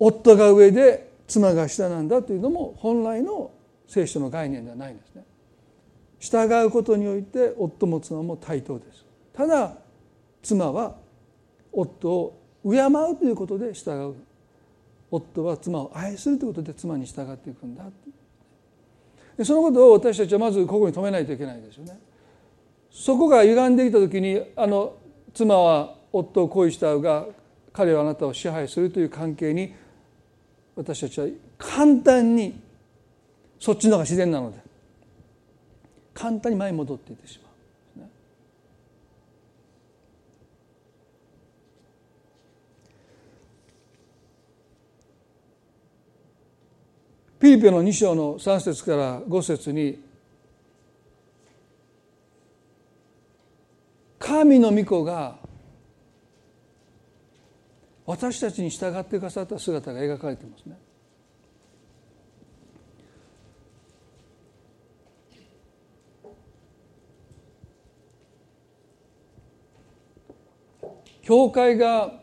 [0.00, 3.52] 夫が上で妻が下なんだというのも本来の
[3.86, 5.24] 聖書の概念ではないんですね。
[6.18, 9.04] 従うことにおいて夫も妻も対等です。
[9.32, 9.76] ただ
[10.42, 10.96] 妻は
[11.72, 14.14] 夫を敬うということで従う
[15.10, 17.84] 夫は妻を愛するということで妻に従っていくんだ
[19.44, 21.98] そのことを私たちはまずここに止めないといけないですよね。
[22.90, 24.94] そこが歪んできた時にあの
[25.32, 27.26] 妻は夫を恋したが
[27.72, 29.72] 彼はあなたを支配するという関係に
[30.80, 31.26] 私たちは
[31.58, 32.58] 簡単に
[33.58, 34.58] そっちの方が自然なので
[36.14, 37.50] 簡単に前に戻っていってしまう。
[47.38, 50.02] ピリピの2章の3節から5節に
[54.18, 55.36] 神の御子が
[58.06, 60.78] 私たちに従ってくださった姿が描かれていますね。
[71.22, 72.20] 教会が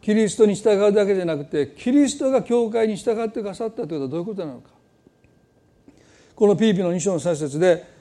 [0.00, 4.70] キリストに従うだけじゃなくてキリストが教会に従ってくださったということはどういうことなのか
[6.34, 7.97] このピリピの2章の3節で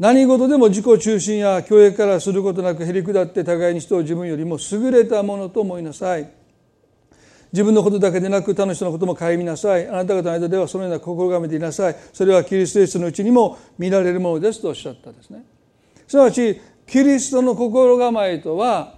[0.00, 6.26] 何事でも自己中心や教育からすることなくへり下って互いに人を自分よりも優れたものと思いなさい。
[7.52, 9.86] 自分のことだけでなく他の人のことも顧みなさい。
[9.86, 11.96] あなた方の間ではそのような心がめていなさい。
[12.14, 15.44] それはキリストイエスのうちにも見られるものですとおっしゃったんですね。
[16.08, 18.94] すなわちキリストの心構えとは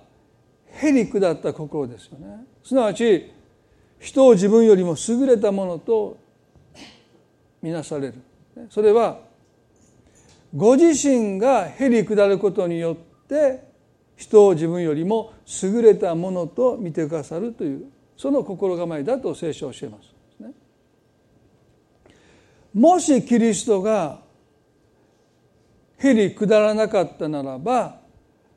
[0.70, 2.44] へり下った心ですよね。
[2.62, 3.28] すなわち
[3.98, 6.16] 人を自分よりも優れたものと
[7.60, 8.14] みなされる。
[8.70, 9.31] それは
[10.54, 13.64] ご自身がへり下ることによって
[14.16, 15.32] 人を自分よりも
[15.62, 17.86] 優れたものと見てくださるという
[18.16, 20.12] その心構えだと聖書を教えます。
[22.74, 24.20] もしキリストが
[25.98, 28.00] へり下らなかったならば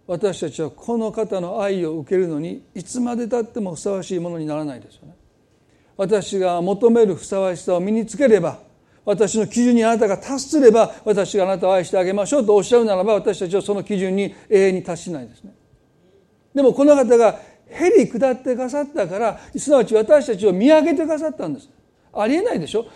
[0.07, 5.15] 私たちはこの方の愛を受けるのにいつまでたってもふさわしいものにならないですよね。
[5.97, 8.59] 私が求めるふさわしさを身につければ
[9.05, 15.53] 私の基準にあなたが達すれば私があなたを愛してあげましょうとおっしゃるならば私たちはその基準に永遠に達しないですね。
[16.53, 21.69] でもこの方がへり下ってくださったからすなわち私たちを見上げてくださったんです。
[22.13, 22.87] ありえないでしょ？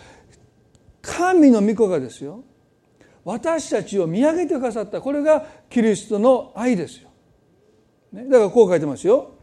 [1.02, 2.44] 神の御子がですよ
[3.24, 7.10] 私たちを見上げてくださったこれがキリストの愛ですよ。
[8.12, 9.34] ね、だからこう書いてますよ。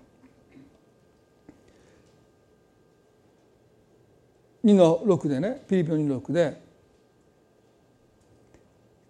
[4.68, 6.61] 2の6でねピリピの2の6で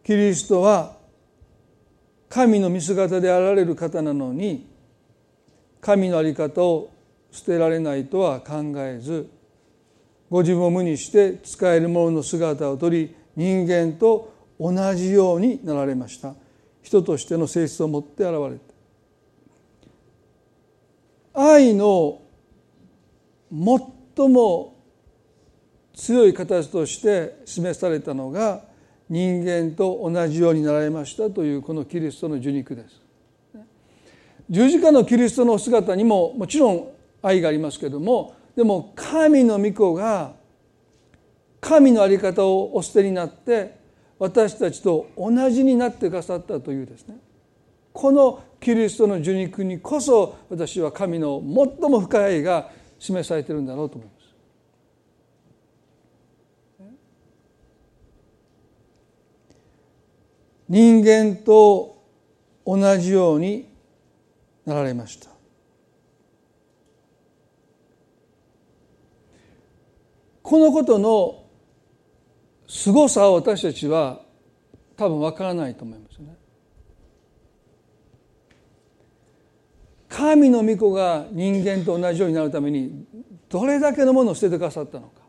[0.03, 0.95] キリストは
[2.29, 4.69] 神の見姿であられる方なのに
[5.81, 6.91] 神の在り方を
[7.31, 9.29] 捨てられないとは考えず
[10.29, 16.33] ご自分を無にして使える者の姿をとり人間と同じようになられました。
[16.81, 18.61] 人としての性質を持って現れて。
[21.33, 22.21] 愛の
[23.51, 24.76] 最も
[25.97, 28.61] 強い形として示されたのが
[29.09, 33.01] 人間と同じようになられましたというこのキリストの受肉です。
[34.49, 36.87] 十字架のキリストの姿にももちろん
[37.21, 40.33] 愛がありますけどもでも神の御子が
[41.59, 43.75] 神の在り方をお捨てになって
[44.19, 47.17] 私たちと同じになってくださったというですね
[47.91, 52.69] このキリストの受肉にこそ私は神の最も深い愛が
[52.99, 54.16] 示されてるんだろうと思います。
[60.69, 62.03] 人間と
[62.65, 63.69] 同じように
[64.65, 65.29] なられました。
[70.41, 71.43] このことの
[72.67, 74.21] 凄さを私たちは
[74.95, 76.35] 多分わからないと思いますね。
[80.09, 83.05] 神の御子が人間と同じようになるために
[83.49, 85.21] どれだけのものを捨ててくださったのか。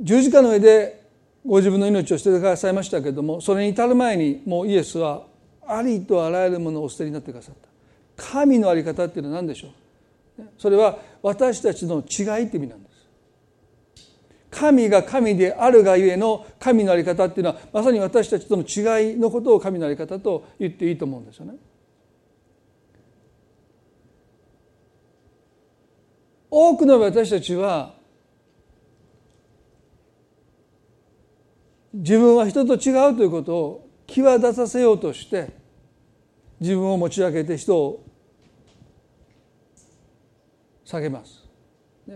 [0.00, 1.05] 十字架の上で
[1.46, 5.24] ご自分の命を捨ててくださいましたけれどもそれに至る前にもうイエスは
[5.66, 7.68] ありとあらゆるものをお捨てになってくださった。
[8.16, 10.42] 神の在り方っていうのは何でしょう？
[10.58, 12.96] それは私たちの違いって意味なんです。
[14.50, 21.56] 神が神であるがゆえの神の在り方っていうのはまさに私たちとの違いのことを神の在り方と言っていいと思うんですよね。
[26.50, 27.95] 多くの私たちは
[31.96, 35.50] 自分は人と違うということを際立たせようとして
[36.60, 38.04] 自分を持ち上げて人を
[40.84, 41.44] 下げます。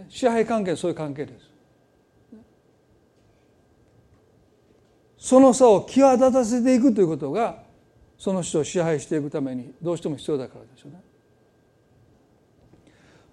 [0.08, 1.50] 支配関係そういう関係です。
[5.18, 7.62] その差を際立たせていくということが
[8.18, 11.00] その人を支配していくためにどうしても必要だからですよね。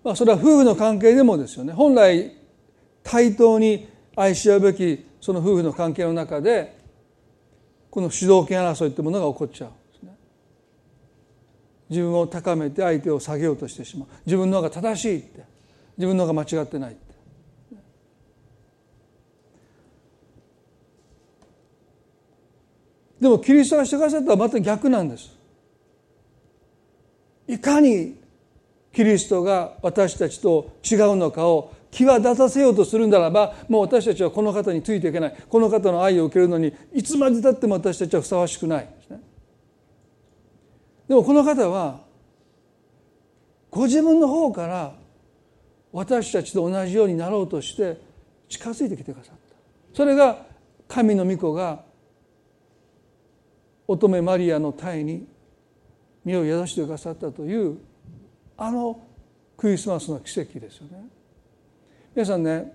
[0.03, 2.33] まあ、それは夫婦の関係でもですよね本来
[3.03, 6.79] 対等に愛し合うべきその夫婦の関係の中で
[7.89, 9.71] この主導権争いというものが起こっちゃう。
[11.89, 14.07] 自分を高めて相手を下げようとしてしまう。
[14.25, 15.43] 自分の方が正しいって。
[15.97, 17.13] 自分の方が間違ってないって。
[23.19, 25.37] でもキリストがしてくださったらまた逆なんです。
[27.49, 28.15] いかに
[28.93, 35.35] キリストが私たちと違うのかを際立たせようとするならばもう私たちはこの方についていけない。
[35.49, 38.89] この方の愛を受けるのにいつまでたっても私たちはふさわしくない。
[39.09, 39.21] でね
[41.07, 42.01] でもこの方は
[43.71, 44.95] ご自分の方から
[45.91, 47.97] 私たちと同じようになろうとして
[48.49, 49.95] 近づいてきてくださった。
[49.95, 50.45] それが
[50.87, 51.83] 神の御子が
[53.87, 55.27] 乙女マリアの体に
[56.25, 57.77] 身を宿してくださったという
[58.57, 58.99] あの
[59.55, 61.07] クリスマスの奇跡ですよね。
[62.17, 62.73] 皆さんね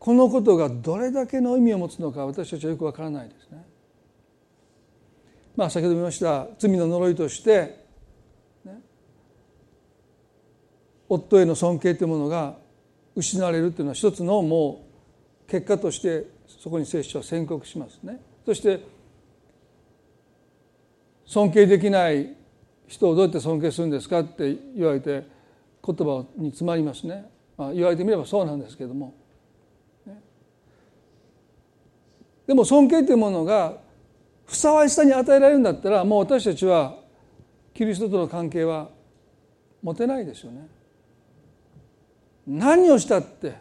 [0.00, 3.64] このことがどれだけの意味を持つのか私たちはよくわからないですね。
[5.54, 7.86] まあ先ほど見ました罪の呪いとして、
[8.64, 8.80] ね、
[11.08, 12.56] 夫への尊敬というものが
[13.14, 14.84] 失われるというのは一つのも
[15.46, 18.20] う結果としてそこに聖書は宣告しますね。
[18.44, 18.80] そして
[21.24, 22.34] 尊敬できない
[22.88, 25.33] 人をどうやって尊敬するんですかって言われて
[25.84, 27.26] 言葉に詰まりますね、
[27.56, 29.14] まあ、言われてみればそうなんですけども
[32.46, 33.78] でも尊敬というものが
[34.46, 36.98] ふさわしさに与えられるんだったらもう私たちは
[37.72, 38.90] キリストとの関係は
[39.82, 40.68] 持てないですよね。
[42.46, 43.54] 何をしたって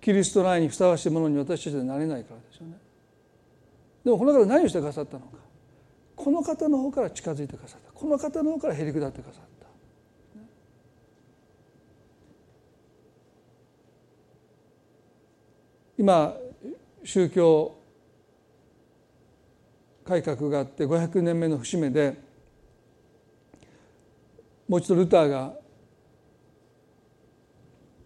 [0.00, 2.78] キリストの愛にふさわしいものに私たちはなれないからですよね。
[4.04, 5.38] でもこの方何をしてくださったのか
[6.14, 9.55] この方の方から近づいてくださったこの方の方からへり下ってくださった。
[15.98, 16.36] 今
[17.04, 17.76] 宗教
[20.04, 22.16] 改革があって500年目の節目で
[24.68, 25.54] もう一度ルターが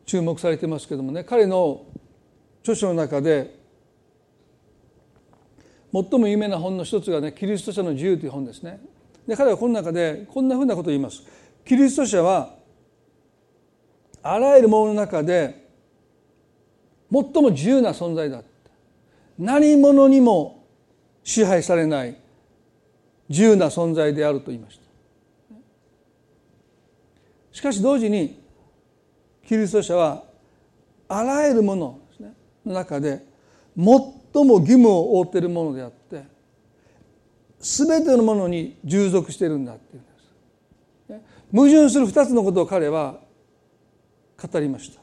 [0.07, 1.85] 注目されてますけどもね彼の
[2.63, 3.59] 著書の中で
[5.93, 8.81] 最も有名な本の一つがね「キリスト者の自由」という本ですね。
[9.27, 11.23] で彼はこの中でこんなふうなことを言います。
[11.65, 12.55] キリスト者は
[14.23, 15.60] あらゆるものの中で
[17.13, 18.43] 最も自由な存在だ。
[19.39, 20.65] 何者にも
[21.25, 22.17] 支配されない
[23.29, 24.85] 自由な存在であると言いました。
[27.53, 28.41] しかし同時に
[29.47, 30.25] キリスト者は
[31.09, 31.99] あらゆるもの
[32.65, 33.25] の中で
[33.77, 36.23] 最も義務を負っているものであって
[37.59, 40.11] 全てのものに従属しているんだっていうんで
[41.19, 41.27] す。
[41.53, 43.19] 矛盾する二つのことを彼は
[44.41, 45.00] 語りました。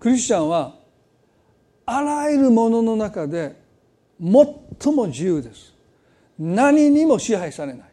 [0.00, 0.74] クリスチャンは
[1.84, 3.60] あらゆるものの中で
[4.18, 5.74] 最も自由です。
[6.38, 7.84] 何にも支配されな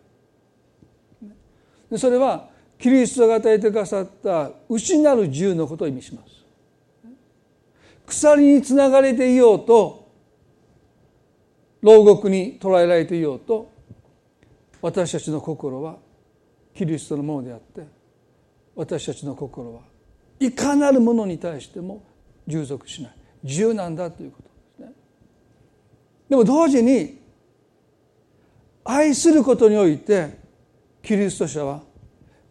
[1.91, 1.97] い。
[1.97, 2.49] それは
[2.79, 6.37] キリストが与えてくださった内なる自由のことを意味します。
[8.05, 10.07] 鎖につながれていようと
[11.81, 13.69] 牢獄に捕らえられていようと
[14.81, 15.97] 私たちの心は
[16.73, 17.85] キリストのものであって
[18.75, 19.81] 私たちの心は
[20.39, 22.03] いかなるものに対しても
[22.45, 23.11] 従属しない。
[23.43, 24.49] 自由なんだということ
[24.83, 24.95] ですね。
[26.29, 27.19] でも同時に
[28.83, 30.37] 愛することにおいて
[31.01, 31.81] キリスト者は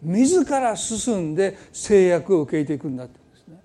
[0.03, 3.63] 自ら進んで制約を受け入れていくんだってですね。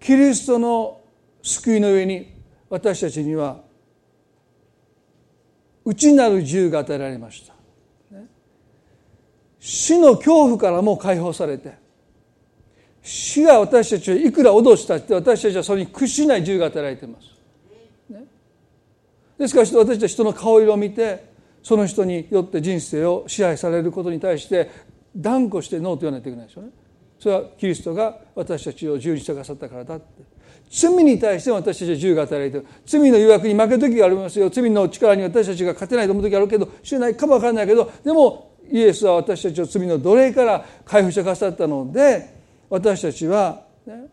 [0.00, 1.00] キリストの
[1.42, 2.32] 救いの上に
[2.68, 3.62] 私たちには
[5.84, 7.55] 内なる自由が与えられました。
[9.66, 11.74] 死の恐怖からも解放されて
[13.02, 17.26] 死が私たちをいくら脅したって私たちはそれに屈しない自由が与えられてます。
[18.08, 18.24] ね、
[19.36, 21.32] ですから私たち人の顔色を見て
[21.64, 24.70] その人によって人生を支配されることに対して
[25.16, 26.70] 断固してノーと言わないといけないでしょうね。
[27.18, 30.06] それはキリストが私たちを自由にしてくださったからだって。
[30.70, 42.34] 罪に対して私たちは自由が与えられている罪の誘惑に負ける時がありますよ罪の力に私たちが勝てないと思う時があるけど知らないかもわからないけどでもイエスは私たちを罪の奴隷から解放してくださったので
[42.68, 44.06] 私たちは、ね、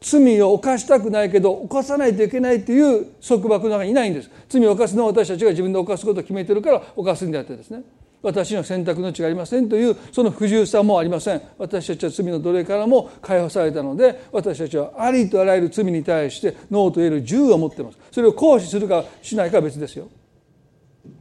[0.00, 4.30] 罪を犯したくないけど犯さないといけないという束縛の中にいないんです。
[4.48, 7.82] 罪を犯すのは私たちが自分で犯すことを決めてるから犯すんであってですね
[8.22, 11.42] 私には選択の違いありませんというその不自由さもありません。
[11.58, 17.98] 私たちは罪の奴隷からも解放されたので私たちはありとあらゆる罪に対してノーと言える自由を持っています。
[18.10, 20.08] それを行使するかしないかは別ですよ。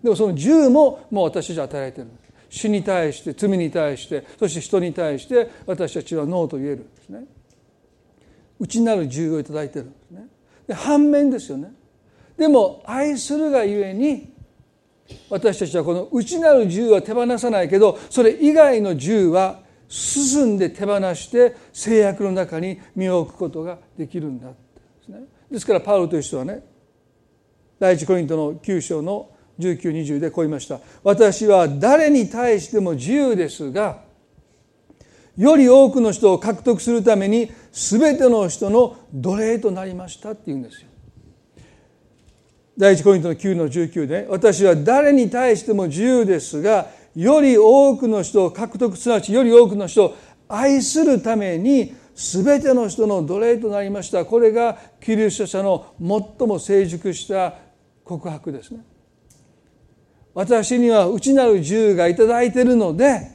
[0.01, 2.22] でもその自由ももう私たちは与えられているんです。
[2.53, 7.25] 死に対して罪に対してそして人に対して私たちはノーと言えるんですね。
[8.59, 10.27] 内なる自由をいただいてるんですね。
[10.67, 11.73] で反面ですよね。
[12.37, 14.31] でも愛するがゆえに
[15.31, 24.55] 私たちはこの内なる自由は手放さないけどそれ以外の自由は進んで手放して制約の中に身を置くことができるんだで
[25.03, 25.23] すね。
[25.49, 26.63] ですからパウロという人はね
[27.79, 30.79] 第一コリントの9章の1920でこう言いました。
[31.03, 34.01] 私は誰に対しても自由ですが
[35.37, 40.87] より多くの人を獲得するために全ての人の奴隷となりましたって言うんですよ。
[42.77, 50.15] 第一コリントの9の19で、私は誰に対しても自由ですがより多くの人を獲得すなわちより多くの人を
[50.47, 54.25] 愛するために全ての人の奴隷となりました。
[54.25, 57.55] これがキリスト者の最も成熟した
[58.03, 58.81] 告白ですね。
[60.33, 63.31] 私には内なる自由がいただいているので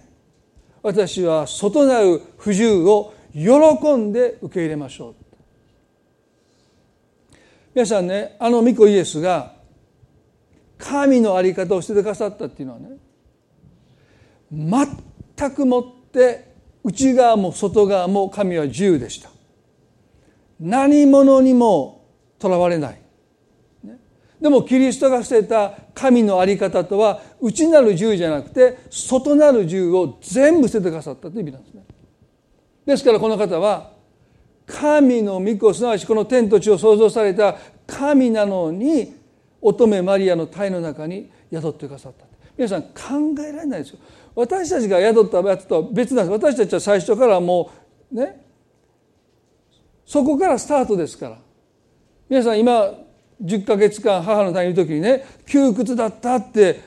[0.83, 5.15] 私は外なる不自由を喜んで受け入れましょう。
[7.75, 9.55] 皆さんねあの御子イエスが
[10.79, 12.97] 神の在り方をしてくださったっていうのはね
[14.51, 19.31] 全くもって内側も外側も神は自由でした。
[20.59, 22.05] 何者にも
[22.39, 23.01] とらわれない、
[24.41, 31.85] でもキリストが捨てた神の在り方とは内なる自由じゃなくて外なる自由を全部捨ててくださったという意味なんですね。
[32.87, 33.93] ですからこの方は
[34.67, 39.15] 神の御子すなわちこの天と地を創造された神なのに
[39.61, 42.27] 乙女マリアの体の中に宿ってくださった。
[42.57, 43.99] 皆さん考えられないですよ。
[44.35, 46.33] 私たちが宿ったやつとは別なんです。
[46.33, 47.71] 私たちは最初からも
[48.13, 48.45] うね
[50.07, 51.39] そこからスタートですから。
[52.29, 52.93] 皆さん今
[53.43, 56.81] 10ヶ月間母の体にいる時にね窮屈だったって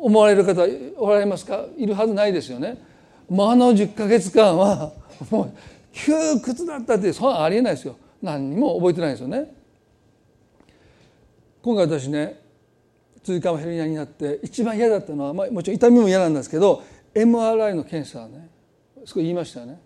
[0.00, 0.62] 思われる方
[0.96, 1.64] おられますか？
[1.76, 2.82] いるはずないですよね。
[3.28, 4.92] もうあの10ヶ月間は
[5.30, 5.52] もう
[5.92, 9.54] 窮屈だったってそんなありえないですよ何にも覚えてないですよね。
[11.62, 12.40] 今回私ね
[13.22, 16.82] 椎間ヘルニアになって一番嫌だったのは、まあ、もちろん痛みも嫌なんですけど
[17.14, 18.48] MRI の検査ね
[19.04, 19.80] すごい言いましたよね。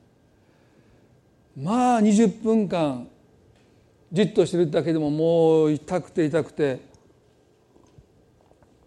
[1.56, 3.08] まあ20分間
[4.12, 6.80] じっとしてるだけでももう痛くて痛くて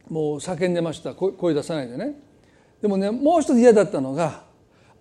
[0.07, 1.15] もう叫んでました。
[1.15, 2.13] 声出さないでね。
[2.82, 4.43] でもねもう一つ嫌だったのが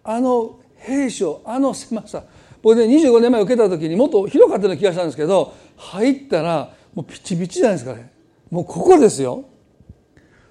[0.03, 2.25] あの兵所あの狭さ。
[2.62, 8.11] 僕ね25年前受けた時にもっと広かったような気がしたんですけど入ったらもうピチピチじゃないですかね。
[8.51, 9.45] もうここですよ。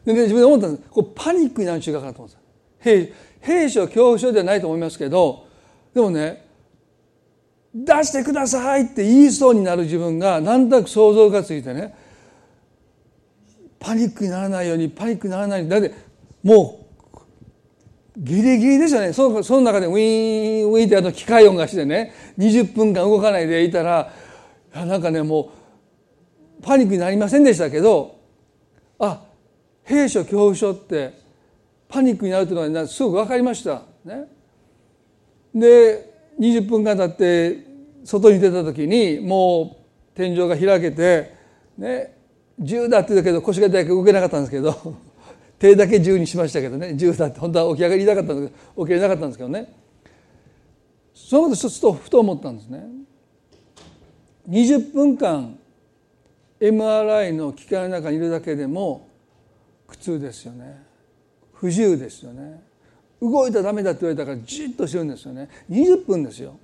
[0.05, 0.89] で、ね、自分で思ったんです。
[0.91, 2.43] これパニックになる瞬間かなと思うんです
[2.83, 5.47] 兵兵所恐怖症ではないと思いますけど
[5.93, 6.42] でもね
[7.73, 11.95] 出してくださいって言いそうになる自分が何となく想像がついてね。
[13.79, 15.69] パニックにならないようにパニックにならないように。
[15.71, 15.93] だって
[16.43, 16.87] も
[18.15, 19.11] うギリギリですよね。
[19.11, 22.13] そのその中でウィーンウィーンってあの機械音がしてね。
[22.37, 24.13] 20分間動かないでいたら
[24.75, 25.51] いなんかねも
[26.59, 28.19] うパニックになりませんでしたけど
[28.99, 29.21] あ
[29.83, 31.13] 兵所恐怖症って
[31.89, 33.81] パニックになるというのはすごく分かりました。
[34.05, 34.25] ね、
[35.53, 37.65] で20分間経って
[38.03, 41.33] 外に出た時にもう天井が開けて
[41.77, 42.15] ね
[42.61, 44.75] 10だって言うけど腰が痛いから動けなかったんですけど
[45.59, 49.83] 手だけ10にしましたけどね10だって本当は起き上がりたかったんですけど起きれなかったんですけどね。
[51.13, 52.85] そのこと一つとふと思ったんですね。
[54.49, 55.57] 20分間
[56.59, 59.07] MRI の機械の中にいるだけでも
[59.87, 60.81] 苦痛ですよね。
[61.53, 62.61] 不自由ですよね。
[63.23, 65.49] 動いたらダメだって言われたからじっとしてるんですよね。
[65.69, 66.57] 20分ですよ。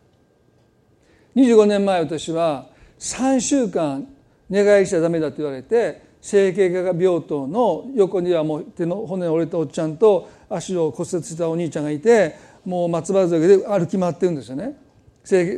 [1.36, 2.68] 25年前私は
[2.99, 4.05] 3週間
[4.49, 12.36] 寝返りしちゃダメだって言われて整形外科病棟の横にはもう手の骨折れたおっちゃんと足を骨折したお兄ちゃんがいて
[12.66, 14.76] もう松葉杖で歩き回ってるんですよね。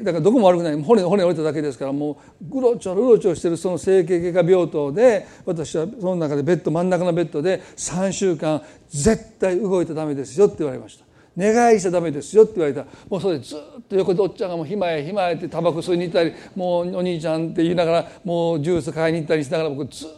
[0.03, 0.81] だからどこも悪くない。
[0.81, 11.05] 骨骨折れただけですからもうぐろちょろうろちょろしてるその整形外科病棟で私はその中でベッド真ん中のベッドで3週間絶対動いたらダメですよって言われました。
[11.35, 12.85] 寝返りしちゃダメですよって言われた。
[13.09, 20.09] もうそれずっと横でおっちゃんがもう暇へ暇へってタバコ吸いに行ったりもうお兄ちゃんって言いながらもうジュース買いに行ったりしながら僕ずっ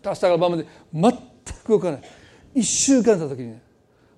[0.00, 1.12] と朝から晩まで全
[1.64, 2.02] く動かない。
[2.54, 3.62] 1週間経った時にね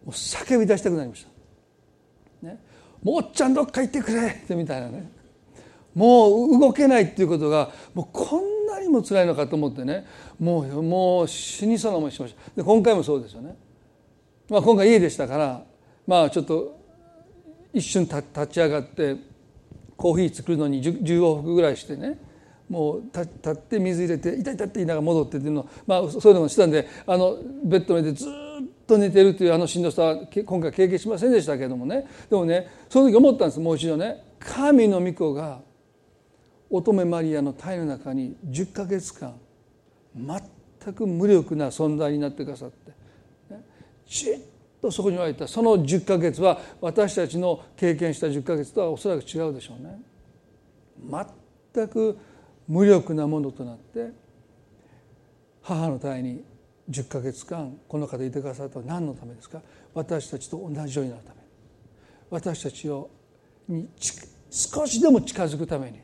[0.04, 1.31] もう叫び出したくなりました。
[3.02, 5.10] もうおっちゃんどっか行ってくれってみたいなね。
[5.94, 10.06] もう動けないっていうことがもうこんなにも辛いのかと思ってね。
[10.38, 12.40] もうもう死にそうな思いしました。
[12.56, 13.56] で今回もそうですよね、
[14.48, 15.62] まあ、今回家でしたから
[16.06, 16.78] まあちょっと
[17.72, 19.16] 一瞬立ち上がって
[19.96, 22.18] コーヒー作るのに 10, 往復ぐらいしてね。
[22.68, 28.51] もう立って水入れて痛い痛いって言いながら戻ってっていうのまあそういうのもしたんであのベッドの上でずっと
[28.86, 32.06] と寝てるというあのしんどさは今回経験しませんでしたけれどもね。
[32.28, 34.24] でもねその時思ったんですもう一度ね。
[34.38, 35.60] 神の御子が
[36.70, 39.34] 乙女マリアの体の中に10ヶ月間
[40.16, 42.90] 全く無力な存在になってくださって、
[43.54, 43.64] ね、
[44.06, 44.38] じっ
[44.80, 45.46] とそこにおられた。
[45.46, 50.00] その10ヶ月は私たちの経験した10ヶ月とはおそらく違うでしょうね。
[51.74, 52.18] 全く
[52.68, 54.10] 無力なものとなって
[55.62, 56.44] 母の体に
[56.90, 59.60] 10ヶ月間この方いてくださったのは何のためですか？
[59.94, 61.40] 私たちと同じようになるため。
[62.30, 63.10] 私たちを
[63.68, 63.88] に
[64.50, 66.00] 少しでも近づくために。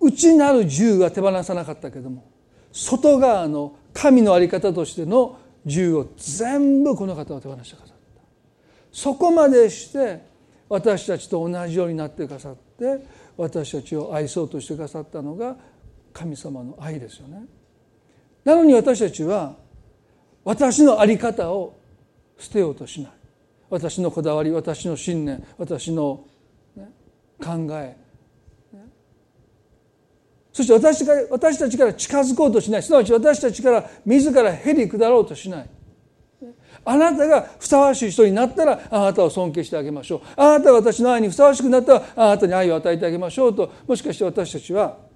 [0.00, 2.30] 内なる自由は手放さなかったけども
[2.72, 8.22] 外側の神の在り方としての自由を全部この方は手放してくださった。
[8.92, 10.22] そこまでして
[10.68, 13.04] 私たちと同じようになってくださって
[13.36, 15.56] 私たちを愛そうとしてくださったのが
[16.12, 17.44] 神様の愛ですよね。
[18.48, 19.56] なのに私たちは
[20.42, 21.78] 私の在り方を
[22.38, 23.12] 捨てようとしない。
[23.68, 26.24] 私のこだわり私の信念私の、
[27.38, 27.94] 考え。
[30.50, 32.82] そして私が私たちから近づこうとしない。
[32.82, 35.68] すなわち私たちから自らへり下ろうとしない。
[36.86, 40.20] あなたがふさわしい人になったらあなたを尊敬してあげましょう。
[40.36, 45.07] あなたが私の愛にふさわしくなったらあなたに愛を与えてあげましょうともしかして私たちは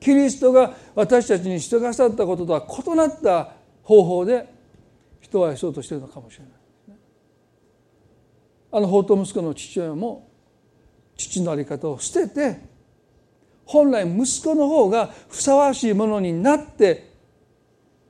[0.00, 4.52] キリストが私たちにしてくださったこととは異なった方法で
[5.20, 6.52] 人を愛そうとしているのかもしれない。
[8.72, 10.28] あの法と息子の父親も
[11.16, 12.60] 父の在り方を捨てて
[13.64, 17.10] 本来息子の方がふさわしいものになって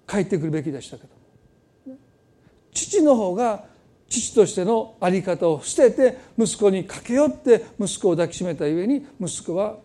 [0.08, 1.10] 帰ってくるべきでしたけど
[2.72, 3.64] 父の方が
[4.08, 9.76] 父としての在り方を捨てて息子に駆け寄って息子を抱きしめたゆえに息子は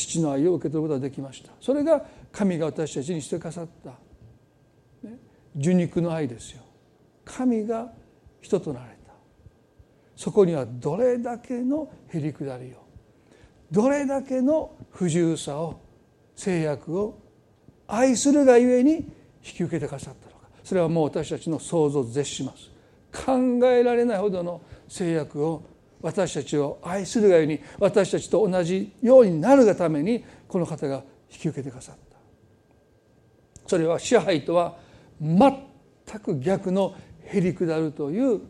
[0.00, 1.52] 父の愛を受け取ることができました。
[1.60, 3.90] それが神が私たちにしてくださった、
[5.06, 5.18] ね、
[5.56, 6.62] 受肉の愛ですよ。
[7.24, 7.92] 神が
[8.40, 9.12] 人となられた。
[10.16, 12.90] そこにはどれだけのへりくだりを
[13.70, 15.80] どれだけの不自由さを
[16.34, 17.18] 制約を
[17.86, 19.04] 愛するがゆえに引
[19.42, 20.48] き受けてくださったのか。
[20.64, 22.70] それはもう私たちの想像を絶します。
[23.12, 23.34] 考
[23.66, 25.62] えられないほどの制約を
[26.02, 32.16] 私たちを愛するがゆえに私たちと同じようになるがためにこの方が引き受けてくださった
[33.66, 34.76] それは支配とは
[35.20, 36.94] 全く逆の
[37.24, 38.40] へりくだるという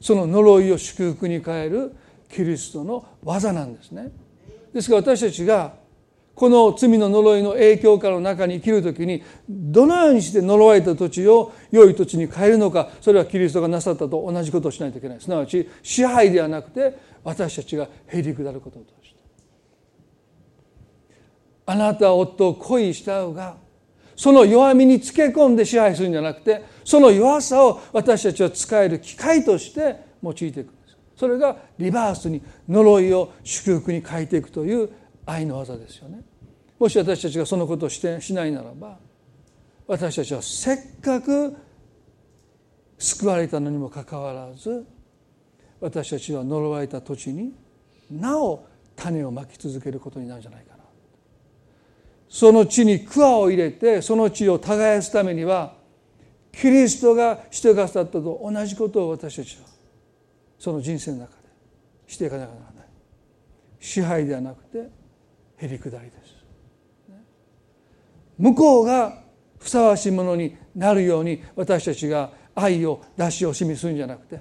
[0.00, 1.94] その呪いを祝福に変える
[2.28, 4.10] キリストの技なんですね。
[4.72, 5.74] ですから私たちが
[6.40, 15.20] この罪の呪いの影響下の中に生きる時にどのようにして呪われた土地を良い土地に変えるのかそれはキリストがなさったと同じことをしないといけない。
[15.20, 19.16] すなわち支配ではなくて私たちがへり下ることとして。
[21.66, 23.56] あなたは夫を恋したうが
[24.16, 30.96] その弱みにつけ込んで支配するんじゃなくてその弱さを私たちは使える機会として用いていくんです。
[31.16, 34.88] それがリバースに呪いを祝福に変えていくという
[35.26, 36.22] 愛の技ですよね。
[36.80, 38.98] もし私たちがそのことをしてしないならば
[39.86, 41.54] 私たちはせっかく
[42.98, 44.86] 救われたのにもかかわらず
[45.78, 47.52] 私たちは呪われた土地に
[48.10, 48.66] なお
[48.96, 50.84] 種をまき続けることになるんじゃないかな。
[52.28, 55.74] その地に桑を入れてその地を耕すためには
[56.52, 59.66] キリストがしてくださったと同じことを私たちは
[60.58, 61.36] その人生の中で
[62.06, 62.86] していかなきゃならない。
[63.80, 64.90] 支配ではなくて
[65.58, 66.12] へりくだりで、
[68.40, 69.22] 向こうが
[69.58, 74.40] ふさわしいものになるように私たちが愛を出し惜しみするんじゃなくて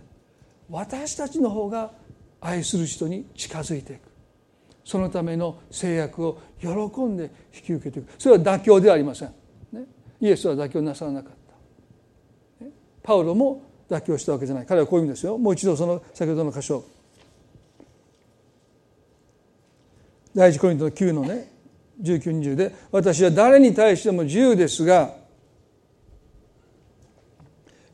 [0.69, 1.91] 私たちの方が
[2.39, 4.09] 愛する人に近づいていく。
[4.85, 6.69] そのための制約を喜
[7.01, 8.09] んで引き受けていく。
[8.17, 9.33] それは妥協ではありません、
[9.71, 9.83] ね、
[10.21, 11.33] イエスは妥協なさらなかっ
[12.59, 12.71] た、ね、
[13.03, 14.65] パウロも妥協したわけじゃない。
[14.65, 15.37] 彼はこういう意味ですよ。
[15.37, 16.83] もう一度その先ほどの箇所。
[20.33, 21.58] 第一コリントの9のね。
[22.01, 25.15] 1920で私は誰に対しても自由ですが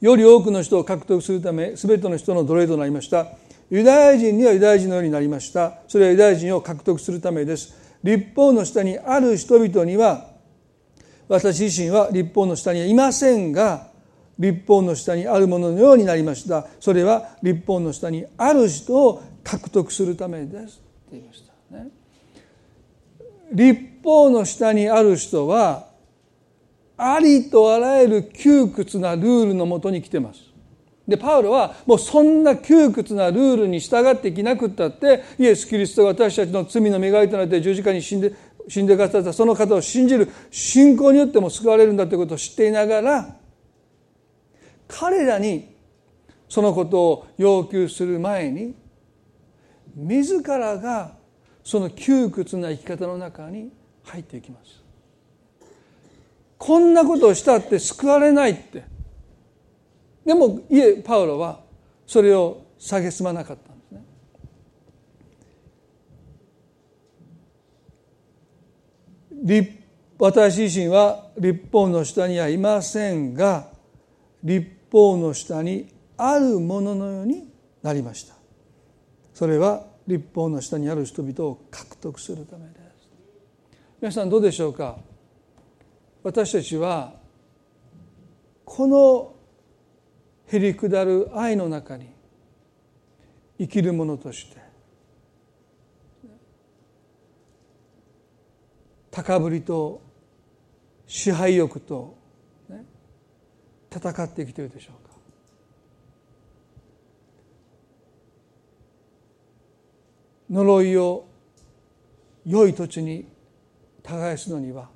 [0.01, 3.27] より多くの人を獲得するため全ての人の奴隷となりました。
[3.71, 5.79] ユダヤ人にはユダヤ人のようになりました。
[5.87, 7.73] それはユダヤ人を獲得するためです。
[8.03, 10.27] 立法の下にある人々には
[11.27, 13.87] 私自身は立法の下にはいませんが
[14.37, 16.67] 立法の下にあるもののようになりました。
[16.79, 20.81] それは立法の下にある人を獲得するためです。
[21.07, 21.89] って言いましたね。
[23.51, 25.87] 立法の下にある人は
[26.95, 30.41] ありとあらゆる窮屈なルールのもとに来てます。
[31.07, 38.33] でパウロはもうそんな窮屈なルールに従ってきなくったってイエス・キリストが私たちの罪の願いとなって十字架に死んで
[38.67, 43.35] 死んでくださったその方を信じる信仰によっても救われるんだということを知っていながら
[44.87, 45.75] 彼らに
[46.49, 48.75] そのことを要求する前に
[49.95, 51.15] 自らが
[51.63, 53.71] その窮屈な生き方の中に
[54.05, 54.83] 入っていきます。
[56.57, 58.83] こんなことをしたって救われないって。
[60.25, 61.59] でもいえパウロは
[62.07, 63.83] それを蔑まなかったんで
[69.43, 69.85] すね。
[70.17, 73.69] 私自身は立法の下にはいませんが
[74.43, 77.49] 立法の下にあるもののように
[77.83, 78.33] なりました。
[79.33, 82.74] それは立法の下にある人々を獲得するため。
[84.05, 84.99] 皆さんどうでしょうか？
[86.21, 87.15] 私たちは
[88.63, 89.33] この
[90.45, 92.13] へりくだる愛の中に
[93.57, 94.57] 生きるものとして
[99.09, 100.03] 高ぶりと
[101.07, 102.15] 支配欲と
[103.89, 105.15] 戦ってきているでしょうか？
[110.51, 111.25] 呪いを
[112.45, 113.33] 良い土地に
[114.05, 114.89] 耕すのには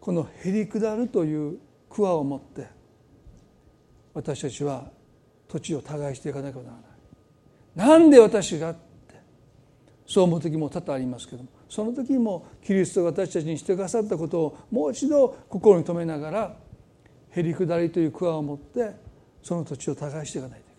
[0.00, 2.66] このへり下るという桑を持って
[4.14, 4.90] 私たちは
[5.48, 6.82] 土地を耕していかなきゃならない。
[7.74, 8.80] なんで私がって
[10.06, 16.56] そう思う時も多々ありますけどもその時もキリストが私たちにしてくださったことをもう一度心に留めながら
[17.30, 18.92] へり下りという桑を持って
[19.42, 20.70] その土地を耕していかないとい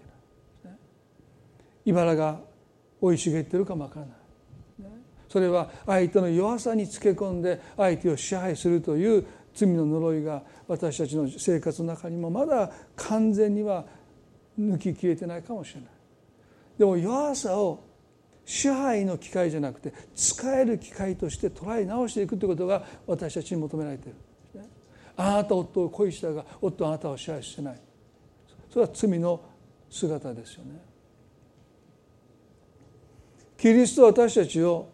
[0.64, 0.78] けない。
[1.86, 2.40] 茨が
[3.02, 4.16] 生い茂ってるかもわからない。
[5.32, 13.86] それは相手の弱さにつけ込んで相手を支配するという罪の呪いが私たちの生活の中にもまだ完全には
[14.60, 15.90] 抜き消えてないかもしれない。
[16.78, 17.82] でも弱さを
[18.44, 24.18] 支配の機会じゃなくて使える機会として捉え直していくということが私たちに求められている。
[25.16, 27.80] あなた夫を恋したが夫はあなたを支配してない
[28.70, 29.42] それは罪の
[29.90, 30.72] 姿ですよね。
[33.58, 34.90] キリストは私たちを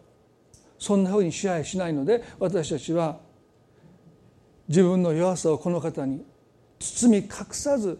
[0.78, 3.18] そんなふうに支配しないので私たちは
[4.68, 6.24] 自分の弱さをこの方に
[6.78, 7.98] 包み隠さず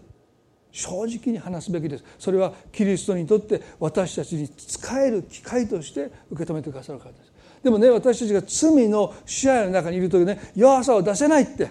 [0.71, 2.05] 正直に話すべきです。
[2.19, 7.33] それはキリストにとって私たちに使える機会として受け止めてくださるからです。
[7.65, 11.71] でもね私たちが罪の支配の中にいる時ね弱さを出せないって。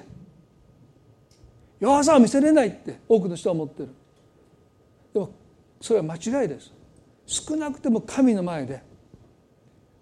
[1.79, 2.99] 弱さを見せれないって。
[3.07, 3.89] 多くの人は思ってる。
[5.13, 5.31] でも
[5.79, 6.73] それは間違いです。
[7.27, 8.81] 少なくても神の前で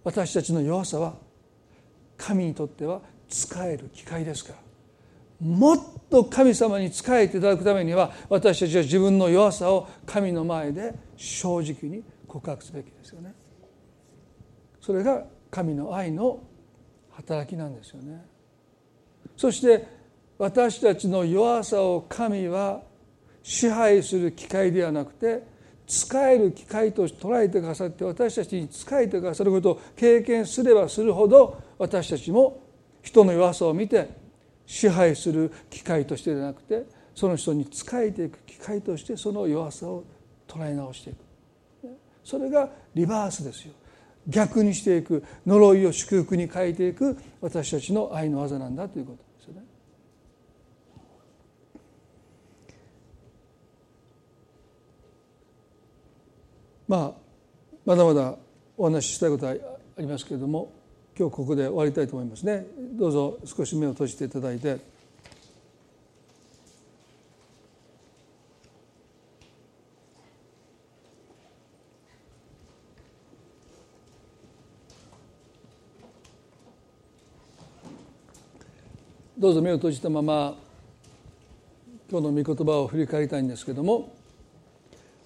[0.05, 1.15] 私たちの弱さは
[2.15, 4.59] 神にとっては使える機会ですから
[5.39, 5.79] もっ
[6.09, 13.33] と神様に仕えていただくためには私たちは自分の弱さを神の前で正直に告白すべきですよね。
[14.79, 16.39] それが神の愛の
[17.11, 18.25] 働きなんですよね。
[19.35, 19.87] そして
[20.37, 22.81] 私たちの弱さを神は
[23.43, 25.43] 支配する機会ではなくて
[25.87, 32.61] 使える機会と捉えてくださって私たちに仕えてくださることを経験すればするほど私たちも
[33.01, 34.09] 人の弱さを見て
[34.65, 36.83] 支配する機会としてではなくて
[37.13, 40.03] その人に仕えていく機会としてその弱さを
[40.47, 41.17] 捉え直していく。
[42.23, 43.73] それがリバースですよ。
[44.27, 49.24] 逆にしていく呪いを祝福に変えていく私たちの愛の技なんだということ。
[56.87, 57.11] まあ
[57.85, 58.35] まだまだ
[58.77, 60.71] お話ししたいことはありますけれども
[61.17, 62.65] 今日ここで終わりたいと思いますね。
[62.93, 64.95] どうぞ少し目を閉じていただいて。
[79.37, 80.57] どうぞ目を閉じたまま
[82.09, 84.15] 今日の御言葉を振り返りたいんですけれども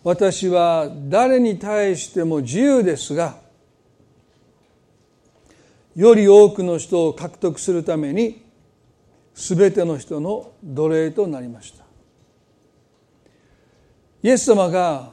[0.03, 3.37] 私は誰に対しても自由ですが
[5.95, 8.45] より多くの人を獲得するために
[9.33, 11.83] 全ての人の奴隷となりました。
[14.21, 15.11] イエス様が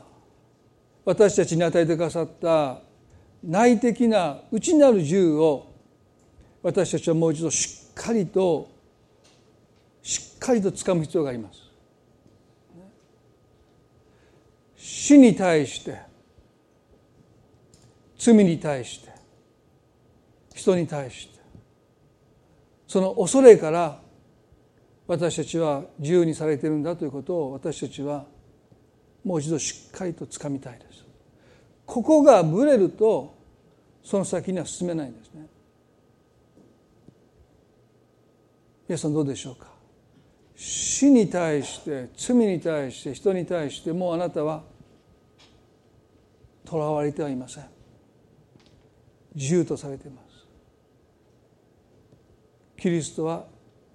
[1.05, 2.80] 私たちに与えてくださった
[3.43, 5.72] 内的な内なる自由を
[6.62, 8.68] 私たちはもう一度しっかりと
[10.03, 11.65] しっかりと掴む必要があります。
[14.89, 15.99] 死に対して
[18.16, 19.11] 罪に対して
[20.55, 21.41] 人に対して
[22.87, 24.01] その恐れから
[25.09, 28.26] 私たちは自由にされているんだということを私たちは
[29.24, 31.05] もう一度しっかりとつかみたいです。
[31.84, 33.37] ここがぶれると
[34.05, 35.47] その先には進めないんですね。
[38.89, 39.66] 皆さんどうでしょうか？
[40.55, 44.76] 死に対して罪に対して人に対してもうあなたは
[46.66, 47.64] とらわれてはいません。
[49.34, 50.26] 自由とされています。
[52.76, 53.46] キリストは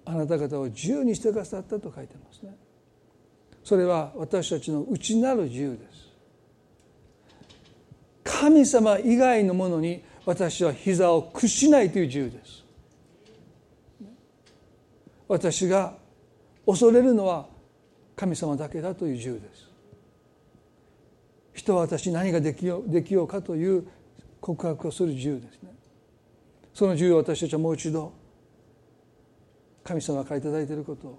[0.04, 2.56] あなた方を自由にしてくださったと書いてますね。
[3.62, 6.10] それは私たちの内なる自由です。
[8.24, 12.64] 神様以外のものに私は膝を屈しないという自由です。
[15.28, 15.94] 私が
[16.66, 17.46] 恐れるのは
[18.16, 19.71] 神様だけだという自由です。
[21.52, 23.86] 人は私何ができようできようかという
[24.40, 25.70] 告白をする自由ですね。
[26.74, 28.12] その自由を私たちはもう一度
[29.84, 31.18] 神様から頂いていることを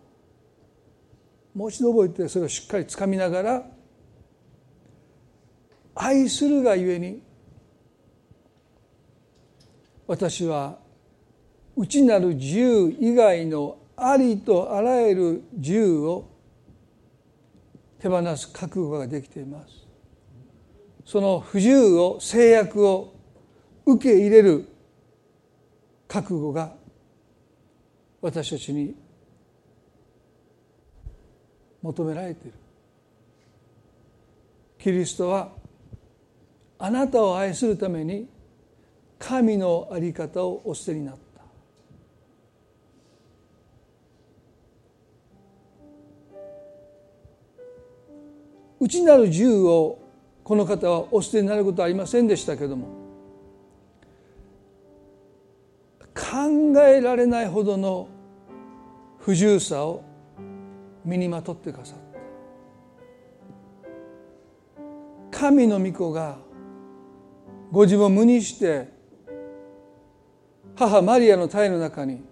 [1.53, 3.65] もう一度覚えてそれをしっかりつかみながら
[5.95, 7.21] 愛するがゆえに
[10.07, 10.79] 私は
[11.75, 16.29] 内なる自由以外のありとあらゆる自由を
[17.99, 19.82] 手放す覚悟ができています。
[21.13, 23.13] その不自由を制約を
[23.85, 24.67] 受け入れる
[26.07, 26.73] 覚悟が
[28.19, 28.95] 私たちに
[31.83, 32.53] 求められている。
[34.79, 35.51] キリストは
[36.79, 38.27] あなたを愛するために
[39.19, 41.43] 神の在り方をお捨てになった。
[48.79, 50.02] 内なる自由を
[50.43, 52.87] この方はお捨てになることはありませんでしたけども
[56.13, 58.09] 考えられないほどの
[59.19, 60.03] 不自由さを
[61.05, 61.97] 身にまとってくださっ
[65.31, 65.39] た。
[65.39, 66.37] 神の御子が
[67.71, 68.87] ご自分を無にして
[70.75, 72.23] 母マリアの体の中に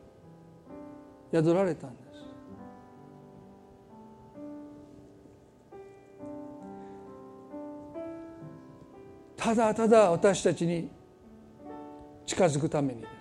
[1.33, 2.00] 宿られたんです。
[9.41, 10.87] ただただ私たちに
[12.27, 13.11] 近づくためにです。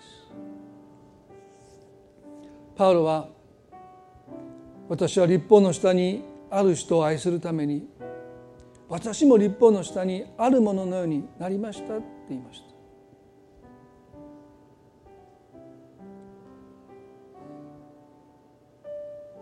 [2.77, 3.29] パウロは
[4.87, 7.89] 私は立法の下にある人を愛するために
[8.87, 12.63] 私も立法の下にあるもののようになりましたって言いまし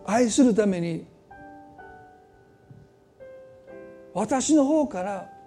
[0.07, 0.13] た。
[0.13, 1.05] 愛するために
[4.15, 5.38] 私の方から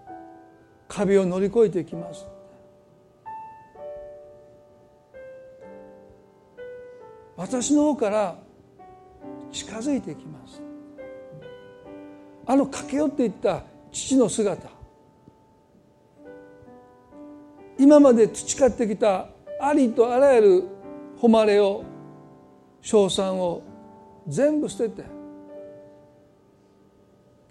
[0.93, 2.27] 壁を乗り越えていきます。
[7.37, 8.35] 私の方から
[9.51, 10.61] 近づいていきます。
[12.45, 14.69] あの駆け寄っていった父の姿。
[17.79, 19.29] 今まで培ってきた
[19.61, 20.67] ありとあらゆる
[21.21, 21.83] 誉れを
[22.81, 23.63] 称賛を
[24.27, 25.03] 全部捨てて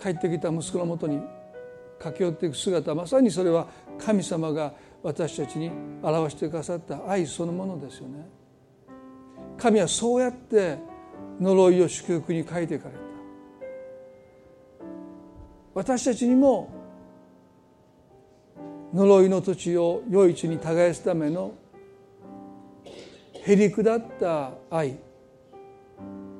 [0.00, 1.20] 帰ってきた息子のもとに
[2.00, 4.72] 駆け寄っていく姿まさにそれは神様が
[5.02, 5.70] 私たちに
[6.02, 8.26] 表してくださった愛そのものですよね。
[9.58, 10.78] 神はそうやって
[11.38, 13.00] 呪いを祝福に変えていかれた。
[15.74, 16.70] 私たちにも
[18.94, 21.52] 呪いの土地を余市に耕すための
[23.44, 24.96] へりくだった愛。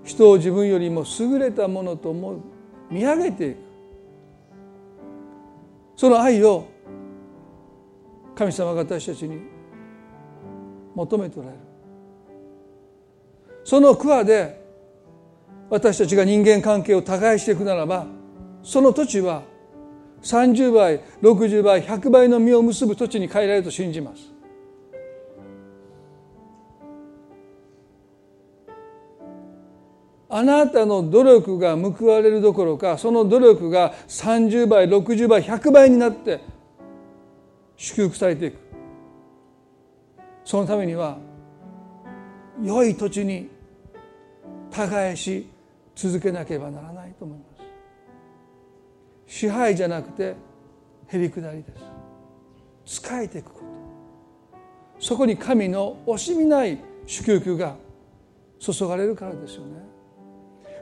[0.04, 2.40] 人を自分よりも優れたものと思う
[2.90, 3.69] 見上げていく。
[6.01, 6.66] その愛を
[8.34, 9.38] 神様が私たちに
[10.94, 11.61] 求めておられる。
[13.64, 14.64] その桑で
[15.68, 18.07] 私たちが人間関係を耕していくならば
[18.62, 19.42] その土地は
[20.22, 24.39] 30倍60倍100倍の実を結ぶ土地に変えられると信じます。
[30.33, 36.41] あなたの努力が報われるどころかその努力が30倍60倍100倍になって
[37.76, 38.59] 祝福されていく。
[40.45, 41.18] そのためには
[42.62, 43.49] 良い土地に
[44.70, 45.49] 耕し
[45.97, 47.45] 続けなければならないと思いま
[49.26, 49.37] す。
[49.39, 50.37] 支配じゃなくて
[51.09, 51.72] へりくだりで
[52.87, 53.03] す。
[53.03, 55.05] 仕えていくこと。
[55.05, 57.74] そこに神の惜しみない祝福が
[58.61, 59.89] 注がれるからですよね。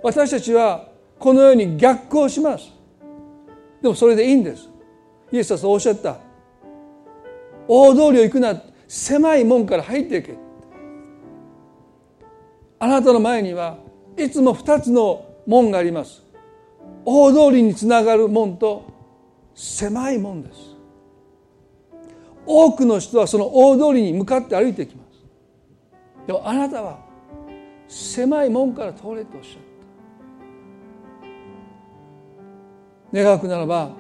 [0.03, 0.89] 私たちは
[1.19, 2.73] このように逆行します。
[3.83, 4.69] でもそれでいいんです。
[5.33, 6.19] イエスはそうおっしゃった。
[7.67, 10.37] 大通りを行くな狭い門から入っていけ。
[12.79, 13.79] あなたの前には
[14.17, 16.25] いつも2つの門があります。
[17.05, 18.85] 大通りにつながる門と
[19.55, 20.77] 狭い門です。
[22.47, 25.09] 多くの人はその大通りに向かって歩いていきます。
[26.27, 27.01] でもあなたは
[27.89, 29.68] 狭い門から通れとおっしゃる
[33.13, 33.91] 願くならば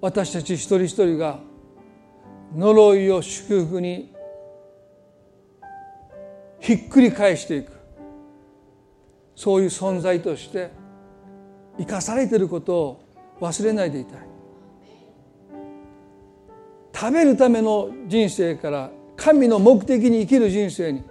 [0.00, 1.40] 私たち一人一人が
[2.56, 4.12] 呪いを祝福に
[6.58, 7.80] ひっくり返していく。
[9.36, 10.70] そういう存在として
[11.78, 13.04] 生かされていることを
[13.40, 14.18] 忘れないでいたい。
[16.94, 21.02] 食べるための人生から神の目的に生きる人生に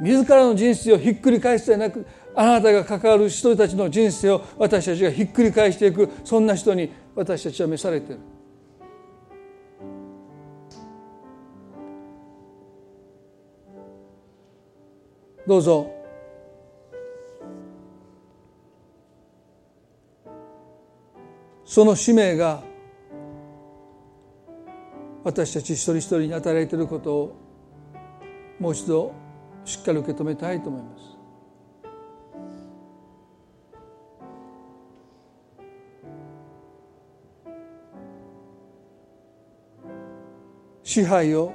[0.00, 2.04] 自らの人生をひっくり返すではなく
[2.34, 8.20] あなたが関わる人たちの人生を私たちがひっくり返していくそんな人に私たちは召されている。
[15.46, 15.90] どうぞ。
[21.64, 22.62] その使命が
[25.22, 27.36] 私たち一人一人に与えられていることを
[28.58, 29.12] もう一度
[29.64, 31.09] しっかり受け止めたいと思います。
[40.90, 41.52] 支配を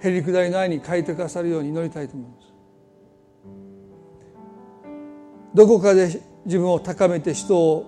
[0.00, 2.52] へりくだりの愛に変えてくださるように祈りたいと思います。
[5.54, 7.86] どこかで自分を高めて人を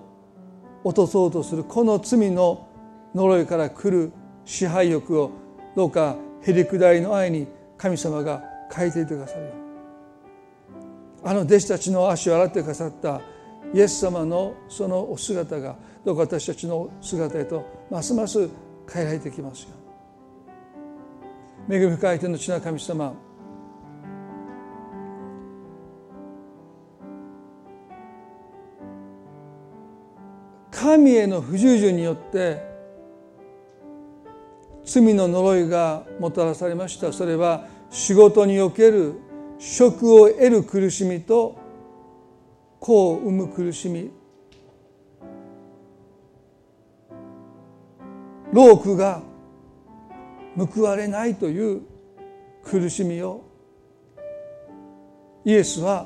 [0.85, 2.69] 落とそうとするこの罪の
[3.13, 4.13] 呪いから来る
[4.45, 5.31] 支配欲を
[5.75, 7.47] どうかへりくだりの愛に
[7.77, 8.41] 神様が
[8.73, 9.63] 変えていてくださるように。
[11.29, 13.19] あの弟子たちの足を洗ってくださった
[13.73, 15.75] イエス様のそのお姿が
[16.05, 18.49] どうか私たちの姿へとますます
[18.91, 19.69] 変えられてきますよ。
[21.69, 23.13] 恵み深い天の地な神様。
[30.71, 32.61] 神への不従順によって
[34.83, 37.13] 罪の呪いがもたらされました。
[37.13, 39.13] それは仕事における
[39.59, 41.55] 職を得る苦しみと
[42.79, 44.11] 子を産む苦しみ
[48.53, 49.21] 労苦が
[50.55, 51.81] 報われないという
[52.63, 53.43] 苦しみを
[55.43, 56.05] イエスは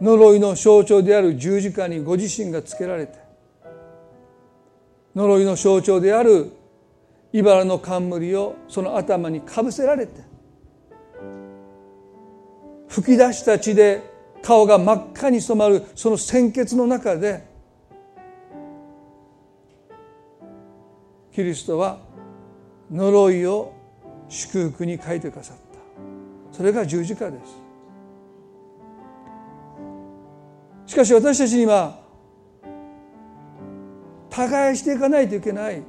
[0.00, 3.18] 呪いの象徴である十字架にご自身がつけられて
[5.14, 6.52] 呪いの象徴である
[7.32, 10.20] 茨の冠をその頭にかぶせられて
[12.88, 14.02] 吹き出した血で
[14.42, 17.51] 顔が真っ赤に染まるその鮮血の中で
[21.32, 21.98] キリストは
[22.90, 23.72] 呪いを
[24.28, 25.62] 祝福に書いてくださった。
[26.56, 27.38] それが十字架で
[30.86, 30.92] す。
[30.92, 31.98] しかし私たちには
[34.28, 35.82] 耕していかないといけない。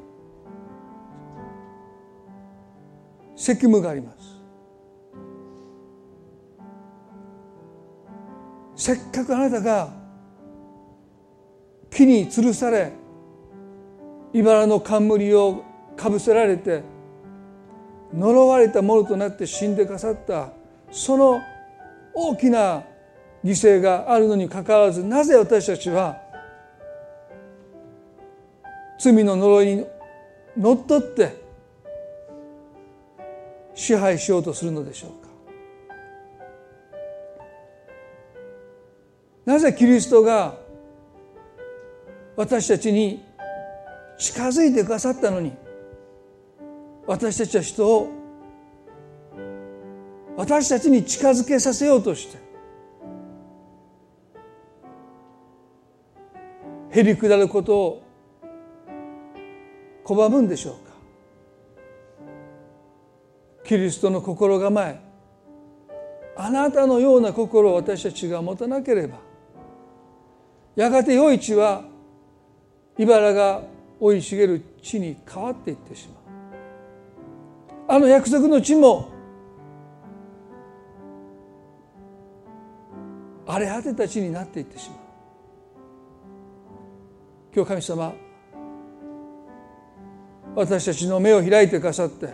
[3.36, 4.18] 責務があります。
[8.76, 9.94] せっかくあなたが
[11.90, 12.92] 木に吊るされ
[14.34, 15.64] 茨の冠を
[15.96, 16.84] かぶせられて
[18.14, 20.50] 呪われたものとなって死んでかさった
[20.92, 21.40] その
[22.14, 22.84] 大きな
[23.44, 26.18] 犠牲があるのにかかわらずなぜ私たちは
[29.00, 29.86] 罪の呪いに
[30.58, 31.44] のっとって
[33.74, 35.24] 支配しようとするのでしょうか。
[39.46, 40.56] なぜキリストが
[42.36, 43.26] 私たちに
[44.18, 45.54] 近づいてくださったのに
[47.06, 48.10] 私たちは人を
[50.36, 52.38] 私たちに近づけさせようとして
[56.92, 58.04] へりくだることを
[60.06, 60.94] 拒むんでしょうか。
[63.64, 65.00] キリストの心構え
[66.36, 69.20] あなたのような心を私たちが持たなければ
[70.76, 71.84] やがて余市は
[72.98, 73.64] 茨が
[74.04, 77.96] 生い茂る地に変わっていってしまう。
[77.96, 79.10] あの約束の地も
[83.48, 85.00] 荒れ果てた地になっていってしまう。
[87.56, 88.14] 今日神様
[90.56, 92.34] 私たちの目を開いてくださって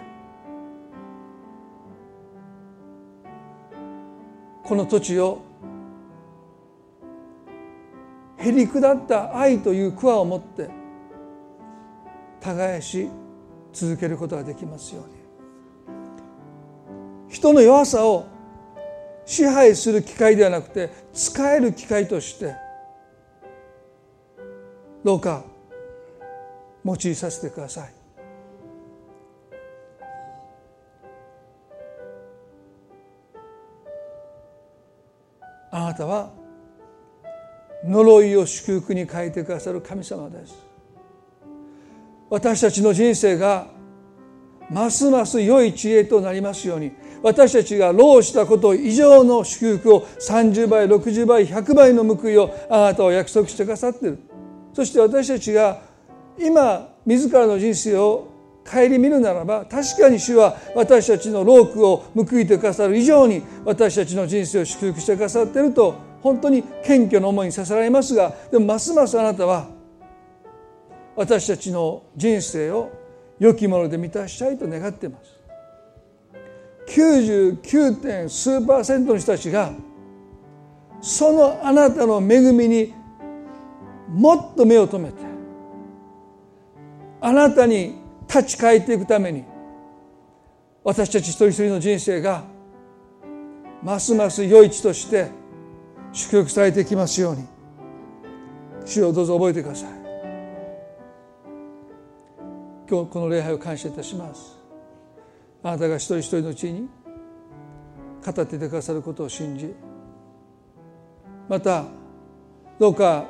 [4.63, 5.41] この土地を
[8.37, 10.79] へりくだった愛という桑を持って
[12.41, 13.09] 耕し
[13.74, 15.20] 続けることができますように。
[17.29, 18.25] 人の弱さを
[19.25, 22.55] 支配する機会ではなくて使える機会として
[25.03, 25.43] どうか
[26.83, 27.93] 用いさせてください。
[35.71, 36.32] あなたは
[37.86, 40.68] 呪いを祝福に変えてくださる神様です。
[42.30, 43.68] 私たちの人生が
[44.70, 46.92] ますます良い知恵となりますように
[47.24, 54.20] 私たちが労したこと以上の祝福を30倍60倍100倍の報いをあなたは約束してくださっている。
[54.74, 55.82] そして私たちが
[56.38, 58.30] 今自らの人生を
[58.66, 69.79] 顧みるならば確かに主は私たちの労苦を報いてくださる以上に私たちの人生を祝福してくださっていると本当に謙虚な思いにさせられますがでもますますあなたは
[71.20, 72.89] 私たちの人生を
[73.39, 75.37] 良きもので満たしたいと願っています。
[76.96, 78.01] 99.
[78.01, 79.74] 点数パーセントの人たちが
[81.01, 82.93] そのあなたの恵みに
[84.08, 85.17] もっと目を留めて
[87.20, 89.43] あなたに立ち返っていくために
[90.86, 92.46] 私たち一人一人の人生が
[93.83, 95.28] ますます良い地として
[96.13, 97.46] 祝福されていきますように
[98.86, 99.99] 主をどうぞ覚えてください
[102.89, 104.57] 今日この礼拝を感謝いたします
[105.61, 106.89] あなたが一人一人のうちに
[108.25, 109.75] 語っててくださることを信じ
[111.47, 111.86] また
[112.79, 113.28] どうか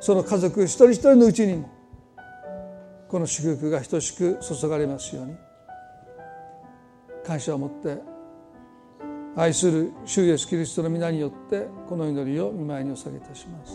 [0.00, 1.70] その家族一人一人のうちにも
[3.08, 5.36] この祝福が等しく注がれますように
[7.24, 7.98] 感謝を持って
[9.36, 13.72] 愛する主イエスキリストの皆によってこの祈りを見舞いにお下げいたします。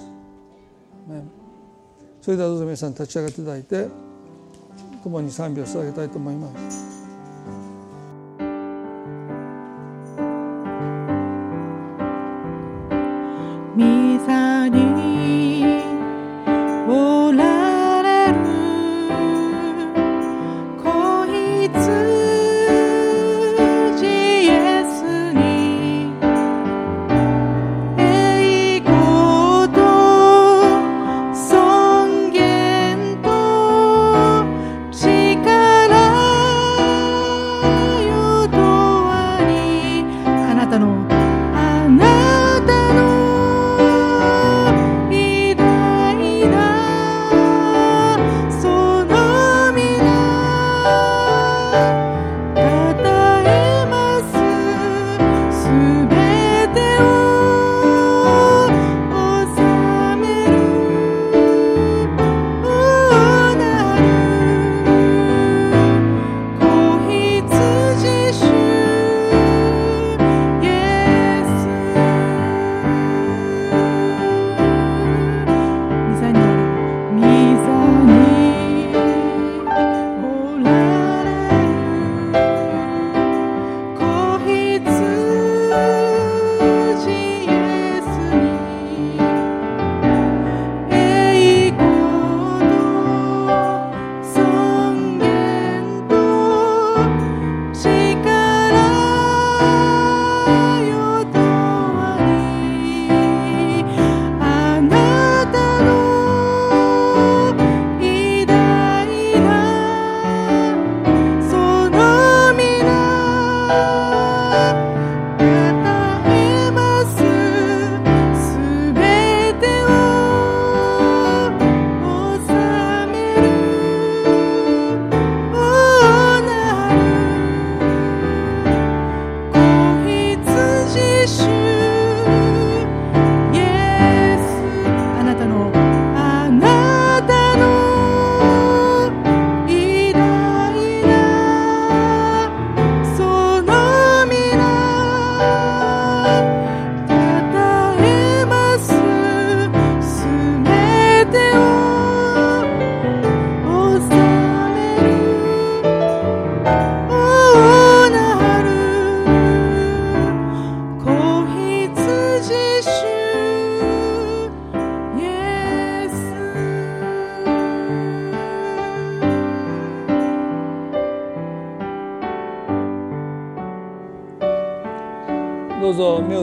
[2.22, 4.09] それではどうぞ皆さん立ち上がっていただいて
[5.04, 6.99] 共に賛美を捧げたいと思います。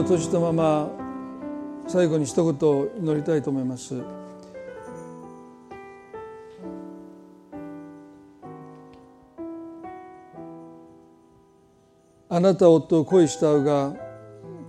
[0.07, 0.89] 閉じたまま
[1.85, 4.01] 最後に一言祈りたいと思います。
[12.29, 13.97] あなた夫を恋したうが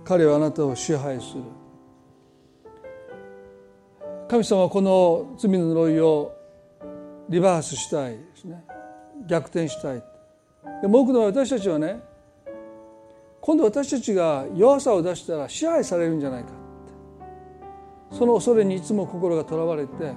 [0.03, 1.43] 彼はあなたを支配する。
[4.27, 6.35] 神様はこの罪の呪いを
[7.29, 8.61] リバースしたいですね。
[9.25, 10.03] 逆転したい。
[10.81, 12.08] でも多くの私たちはね
[13.41, 16.49] 今度私たちが弱さを出したら支配されるんじゃないか。
[16.49, 16.51] っ
[18.11, 20.13] てその恐れにいつも心がとらわれて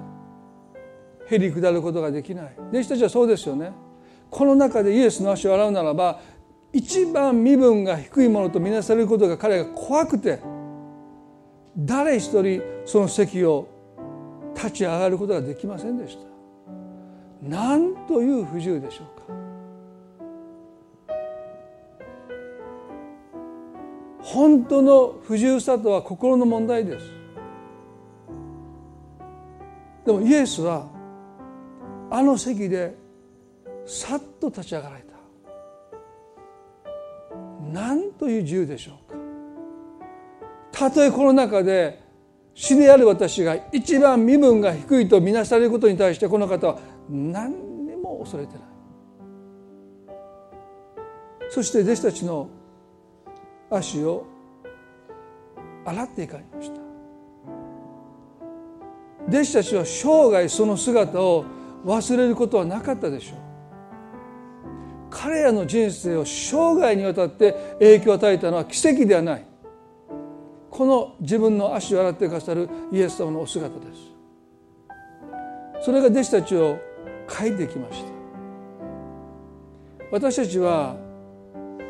[1.29, 2.55] へり下ることができない。
[2.71, 3.73] 弟子たちはそうですよね。
[4.31, 6.21] この中でイエスの足を洗うならば
[6.73, 10.41] 一番身分が低いものとみなされることが彼が怖くて
[11.77, 13.69] 誰一人その席を
[14.55, 17.49] 立ち上がることができませんでした。
[17.49, 19.07] なんという不自由でしょう。
[24.23, 27.07] 本当の不自由さとは心の問題です。
[30.07, 30.89] でもイエスは
[32.11, 32.95] あの席で
[33.85, 35.13] さっと立ち上がられた。
[37.73, 39.19] 何という自由でしょうか。
[40.71, 42.01] たとえこの中で
[42.55, 46.79] 死である私が一番身分が低いとみなされることに対してこの方は
[47.09, 48.63] 何にも恐れてない。
[51.51, 52.49] そして弟子たちの
[53.77, 54.27] 足を
[55.85, 56.81] 洗っていかれました。
[59.29, 61.45] 弟子たちは生涯その姿を
[61.85, 63.39] 忘れることはなかったでしょう。
[65.11, 69.45] 彼らの人生を生涯にわたって影響を与えたのは奇跡ではない。
[70.71, 74.13] この自分の足を洗ってくださるイエス様のお姿です。
[75.85, 76.79] それが弟子たちを
[77.29, 78.13] 書いてきました。
[80.11, 80.97] 私たちは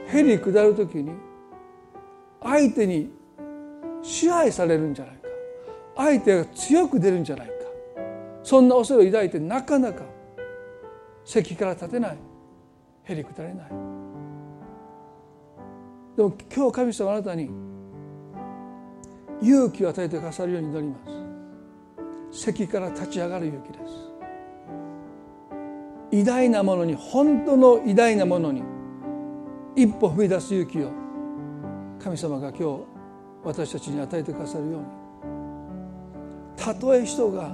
[0.09, 1.13] へり下る時に
[2.43, 3.11] 相手に
[4.03, 5.23] 支配されるんじゃないか。
[5.97, 7.53] 相手が強く出るんじゃないか。
[8.43, 10.05] そんな恐れを抱いてなかなか
[11.25, 12.19] 席から立てない。
[13.05, 13.69] へりくだれない。
[16.17, 17.51] でも今日神様あなたに
[19.41, 20.97] 勇気を与えてくださるように祈りま
[22.33, 22.43] す。
[22.45, 24.13] 席から立ち上がる勇気です。
[26.13, 28.63] 偉大なものに本当の偉大なものに
[29.75, 30.91] 一歩踏み出す勇気を
[32.03, 32.81] 神様が今日
[33.45, 34.87] 私たちに与えてくださるように
[36.57, 37.51] たとえ人が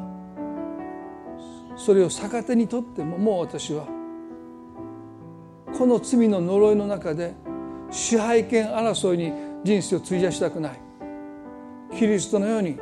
[1.76, 3.86] それを逆手にとってももう私は
[5.76, 7.34] この罪の呪いの中で
[7.90, 9.32] 支配権争いに
[9.64, 10.80] 人生を費やしたくない。
[11.96, 12.78] キリストのように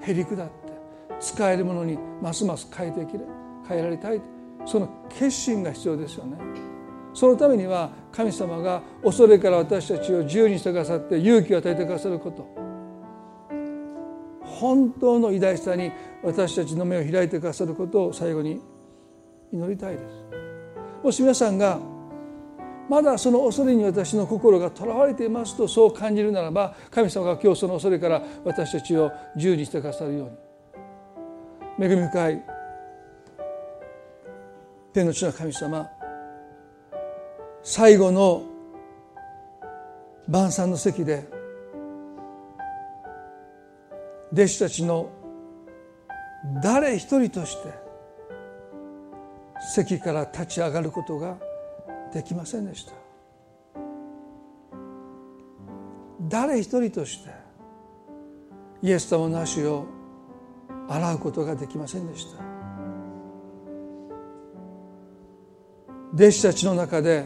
[0.00, 0.52] へり下って
[1.20, 3.18] 使えるものにますます変えていけ
[3.68, 4.20] 変えられたい。
[4.66, 6.36] その決心が必要ですよね。
[7.18, 12.46] そのためには神様が恐れから私たちを自由にしてくださって勇気を与えてくださること。
[14.44, 15.90] 本当の偉大さに
[16.22, 18.60] 私たちの目を開いてくださることを最後に
[19.52, 20.04] 祈りたいです。
[21.02, 21.80] もし皆さんが
[22.88, 30.30] まだその恐れに私の心がとらわれていますとそう感じるならば神様が今日その恐れから私たちを自由にしてくださるよ
[31.78, 31.84] うに。
[31.84, 32.44] 恵み深い
[34.92, 35.97] 天の地の神様
[37.62, 38.42] 最後の
[40.28, 41.28] 晩餐の席で
[44.32, 45.10] 弟子たちの
[46.62, 47.72] 誰一人として
[49.74, 51.36] 席から立ち上がることが
[52.12, 52.92] できませんでした。
[56.28, 57.30] 誰一人として
[58.82, 59.86] イエス様の足を
[60.88, 62.42] 洗うことができませんでした。
[66.14, 67.24] 弟子たちの中で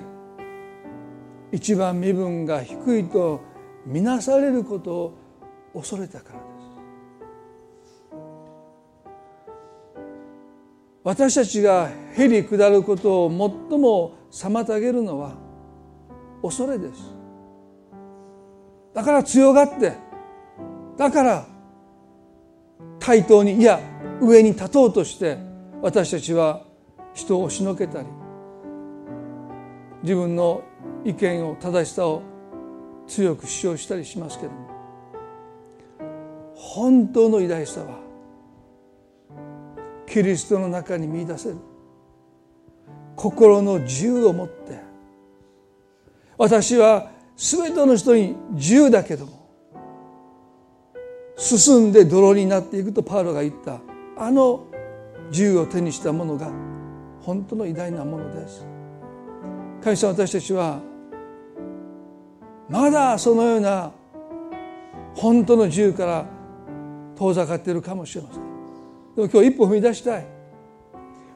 [1.52, 3.40] 一番身分が低いと
[3.84, 5.18] みなされることを
[5.74, 6.42] 恐れたからです。
[11.04, 13.28] 私たちがへり下ることを
[13.68, 15.36] 最も妨げるのは
[16.42, 17.14] 恐れです。
[18.94, 19.92] だから強がって
[20.96, 21.46] だから
[22.98, 23.80] 対等にいや
[24.20, 25.38] 上に立とうとして
[25.82, 26.62] 私たちは
[27.14, 28.06] 人を押しのけたり
[30.02, 30.62] 自分の
[31.04, 32.22] 意見を正しさを
[33.06, 34.68] 強く主張したりしますけども
[36.54, 37.98] 本当の偉大さは
[40.06, 41.56] キリストの中に見出せる
[43.16, 44.80] 心の自由を持って
[46.38, 49.42] 私は全ての人に自由だけども
[51.36, 53.80] 進んで泥になっていくとパウロが言った
[54.16, 54.66] あの
[55.30, 56.50] 自由を手にしたものが
[57.20, 58.72] 本当の偉大なものです。
[59.82, 60.80] 神様私たちは
[62.68, 63.92] まだそのような
[65.14, 66.26] 本当の自由から
[67.16, 68.42] 遠ざかっているかもしれません。
[69.14, 70.26] でも今日一歩踏み出したい。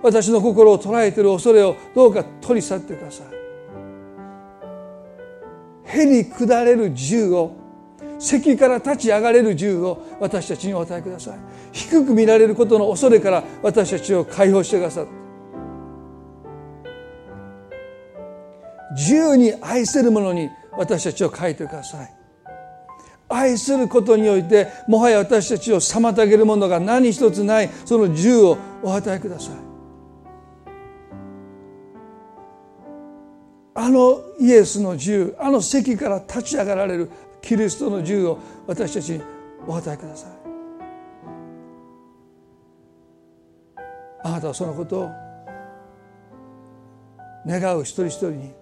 [0.03, 3.27] 私の心を捉えている恐れをどうか取り去ってください。
[5.99, 7.53] へり下れる自由を
[8.19, 11.39] 席から立ち上がれる自由を私たちにお与えください。
[11.73, 15.07] 低く見られることの恐れから私たちを解放してくださっ
[18.97, 22.13] 自由に愛せるものに私たちを変えてください。
[23.29, 29.55] 愛することにおいてもはや私たちを妨げるものが何一つないその自由をお与えください。
[33.75, 37.11] あのイエスの自由あの席から立ち上がられる
[37.43, 39.21] キリストの自由を私たちに
[39.67, 40.31] お与えください。
[44.25, 45.11] あなたはそのことを
[47.47, 48.53] 願う一人一人に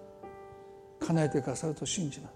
[1.07, 2.33] 叶えてくださると信じます。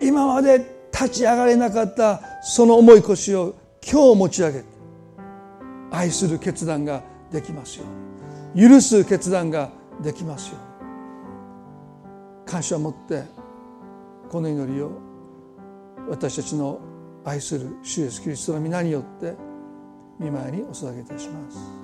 [0.00, 0.58] 今まで
[0.92, 3.54] 立ち上がれなかったその重い腰を
[3.88, 4.64] 今日持ち上げて
[5.90, 7.84] 愛する決断ができますよ
[8.54, 8.68] うに。
[8.68, 9.70] 許す決断が
[10.02, 12.50] できますように。
[12.50, 13.24] 感謝を持って
[14.30, 14.90] この祈りを
[16.08, 16.80] 私たちの
[17.24, 19.34] 愛する主イエスキリストの皆によって
[20.18, 21.81] 見舞いにお捧げいたします。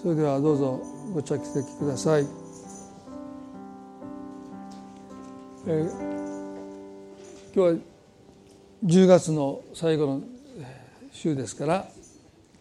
[0.00, 0.80] それではどうぞ
[1.12, 2.26] ご着席ください。
[5.66, 5.90] えー、
[7.52, 7.72] 今日は
[8.84, 10.22] 10月の最後の
[11.12, 11.88] 週ですから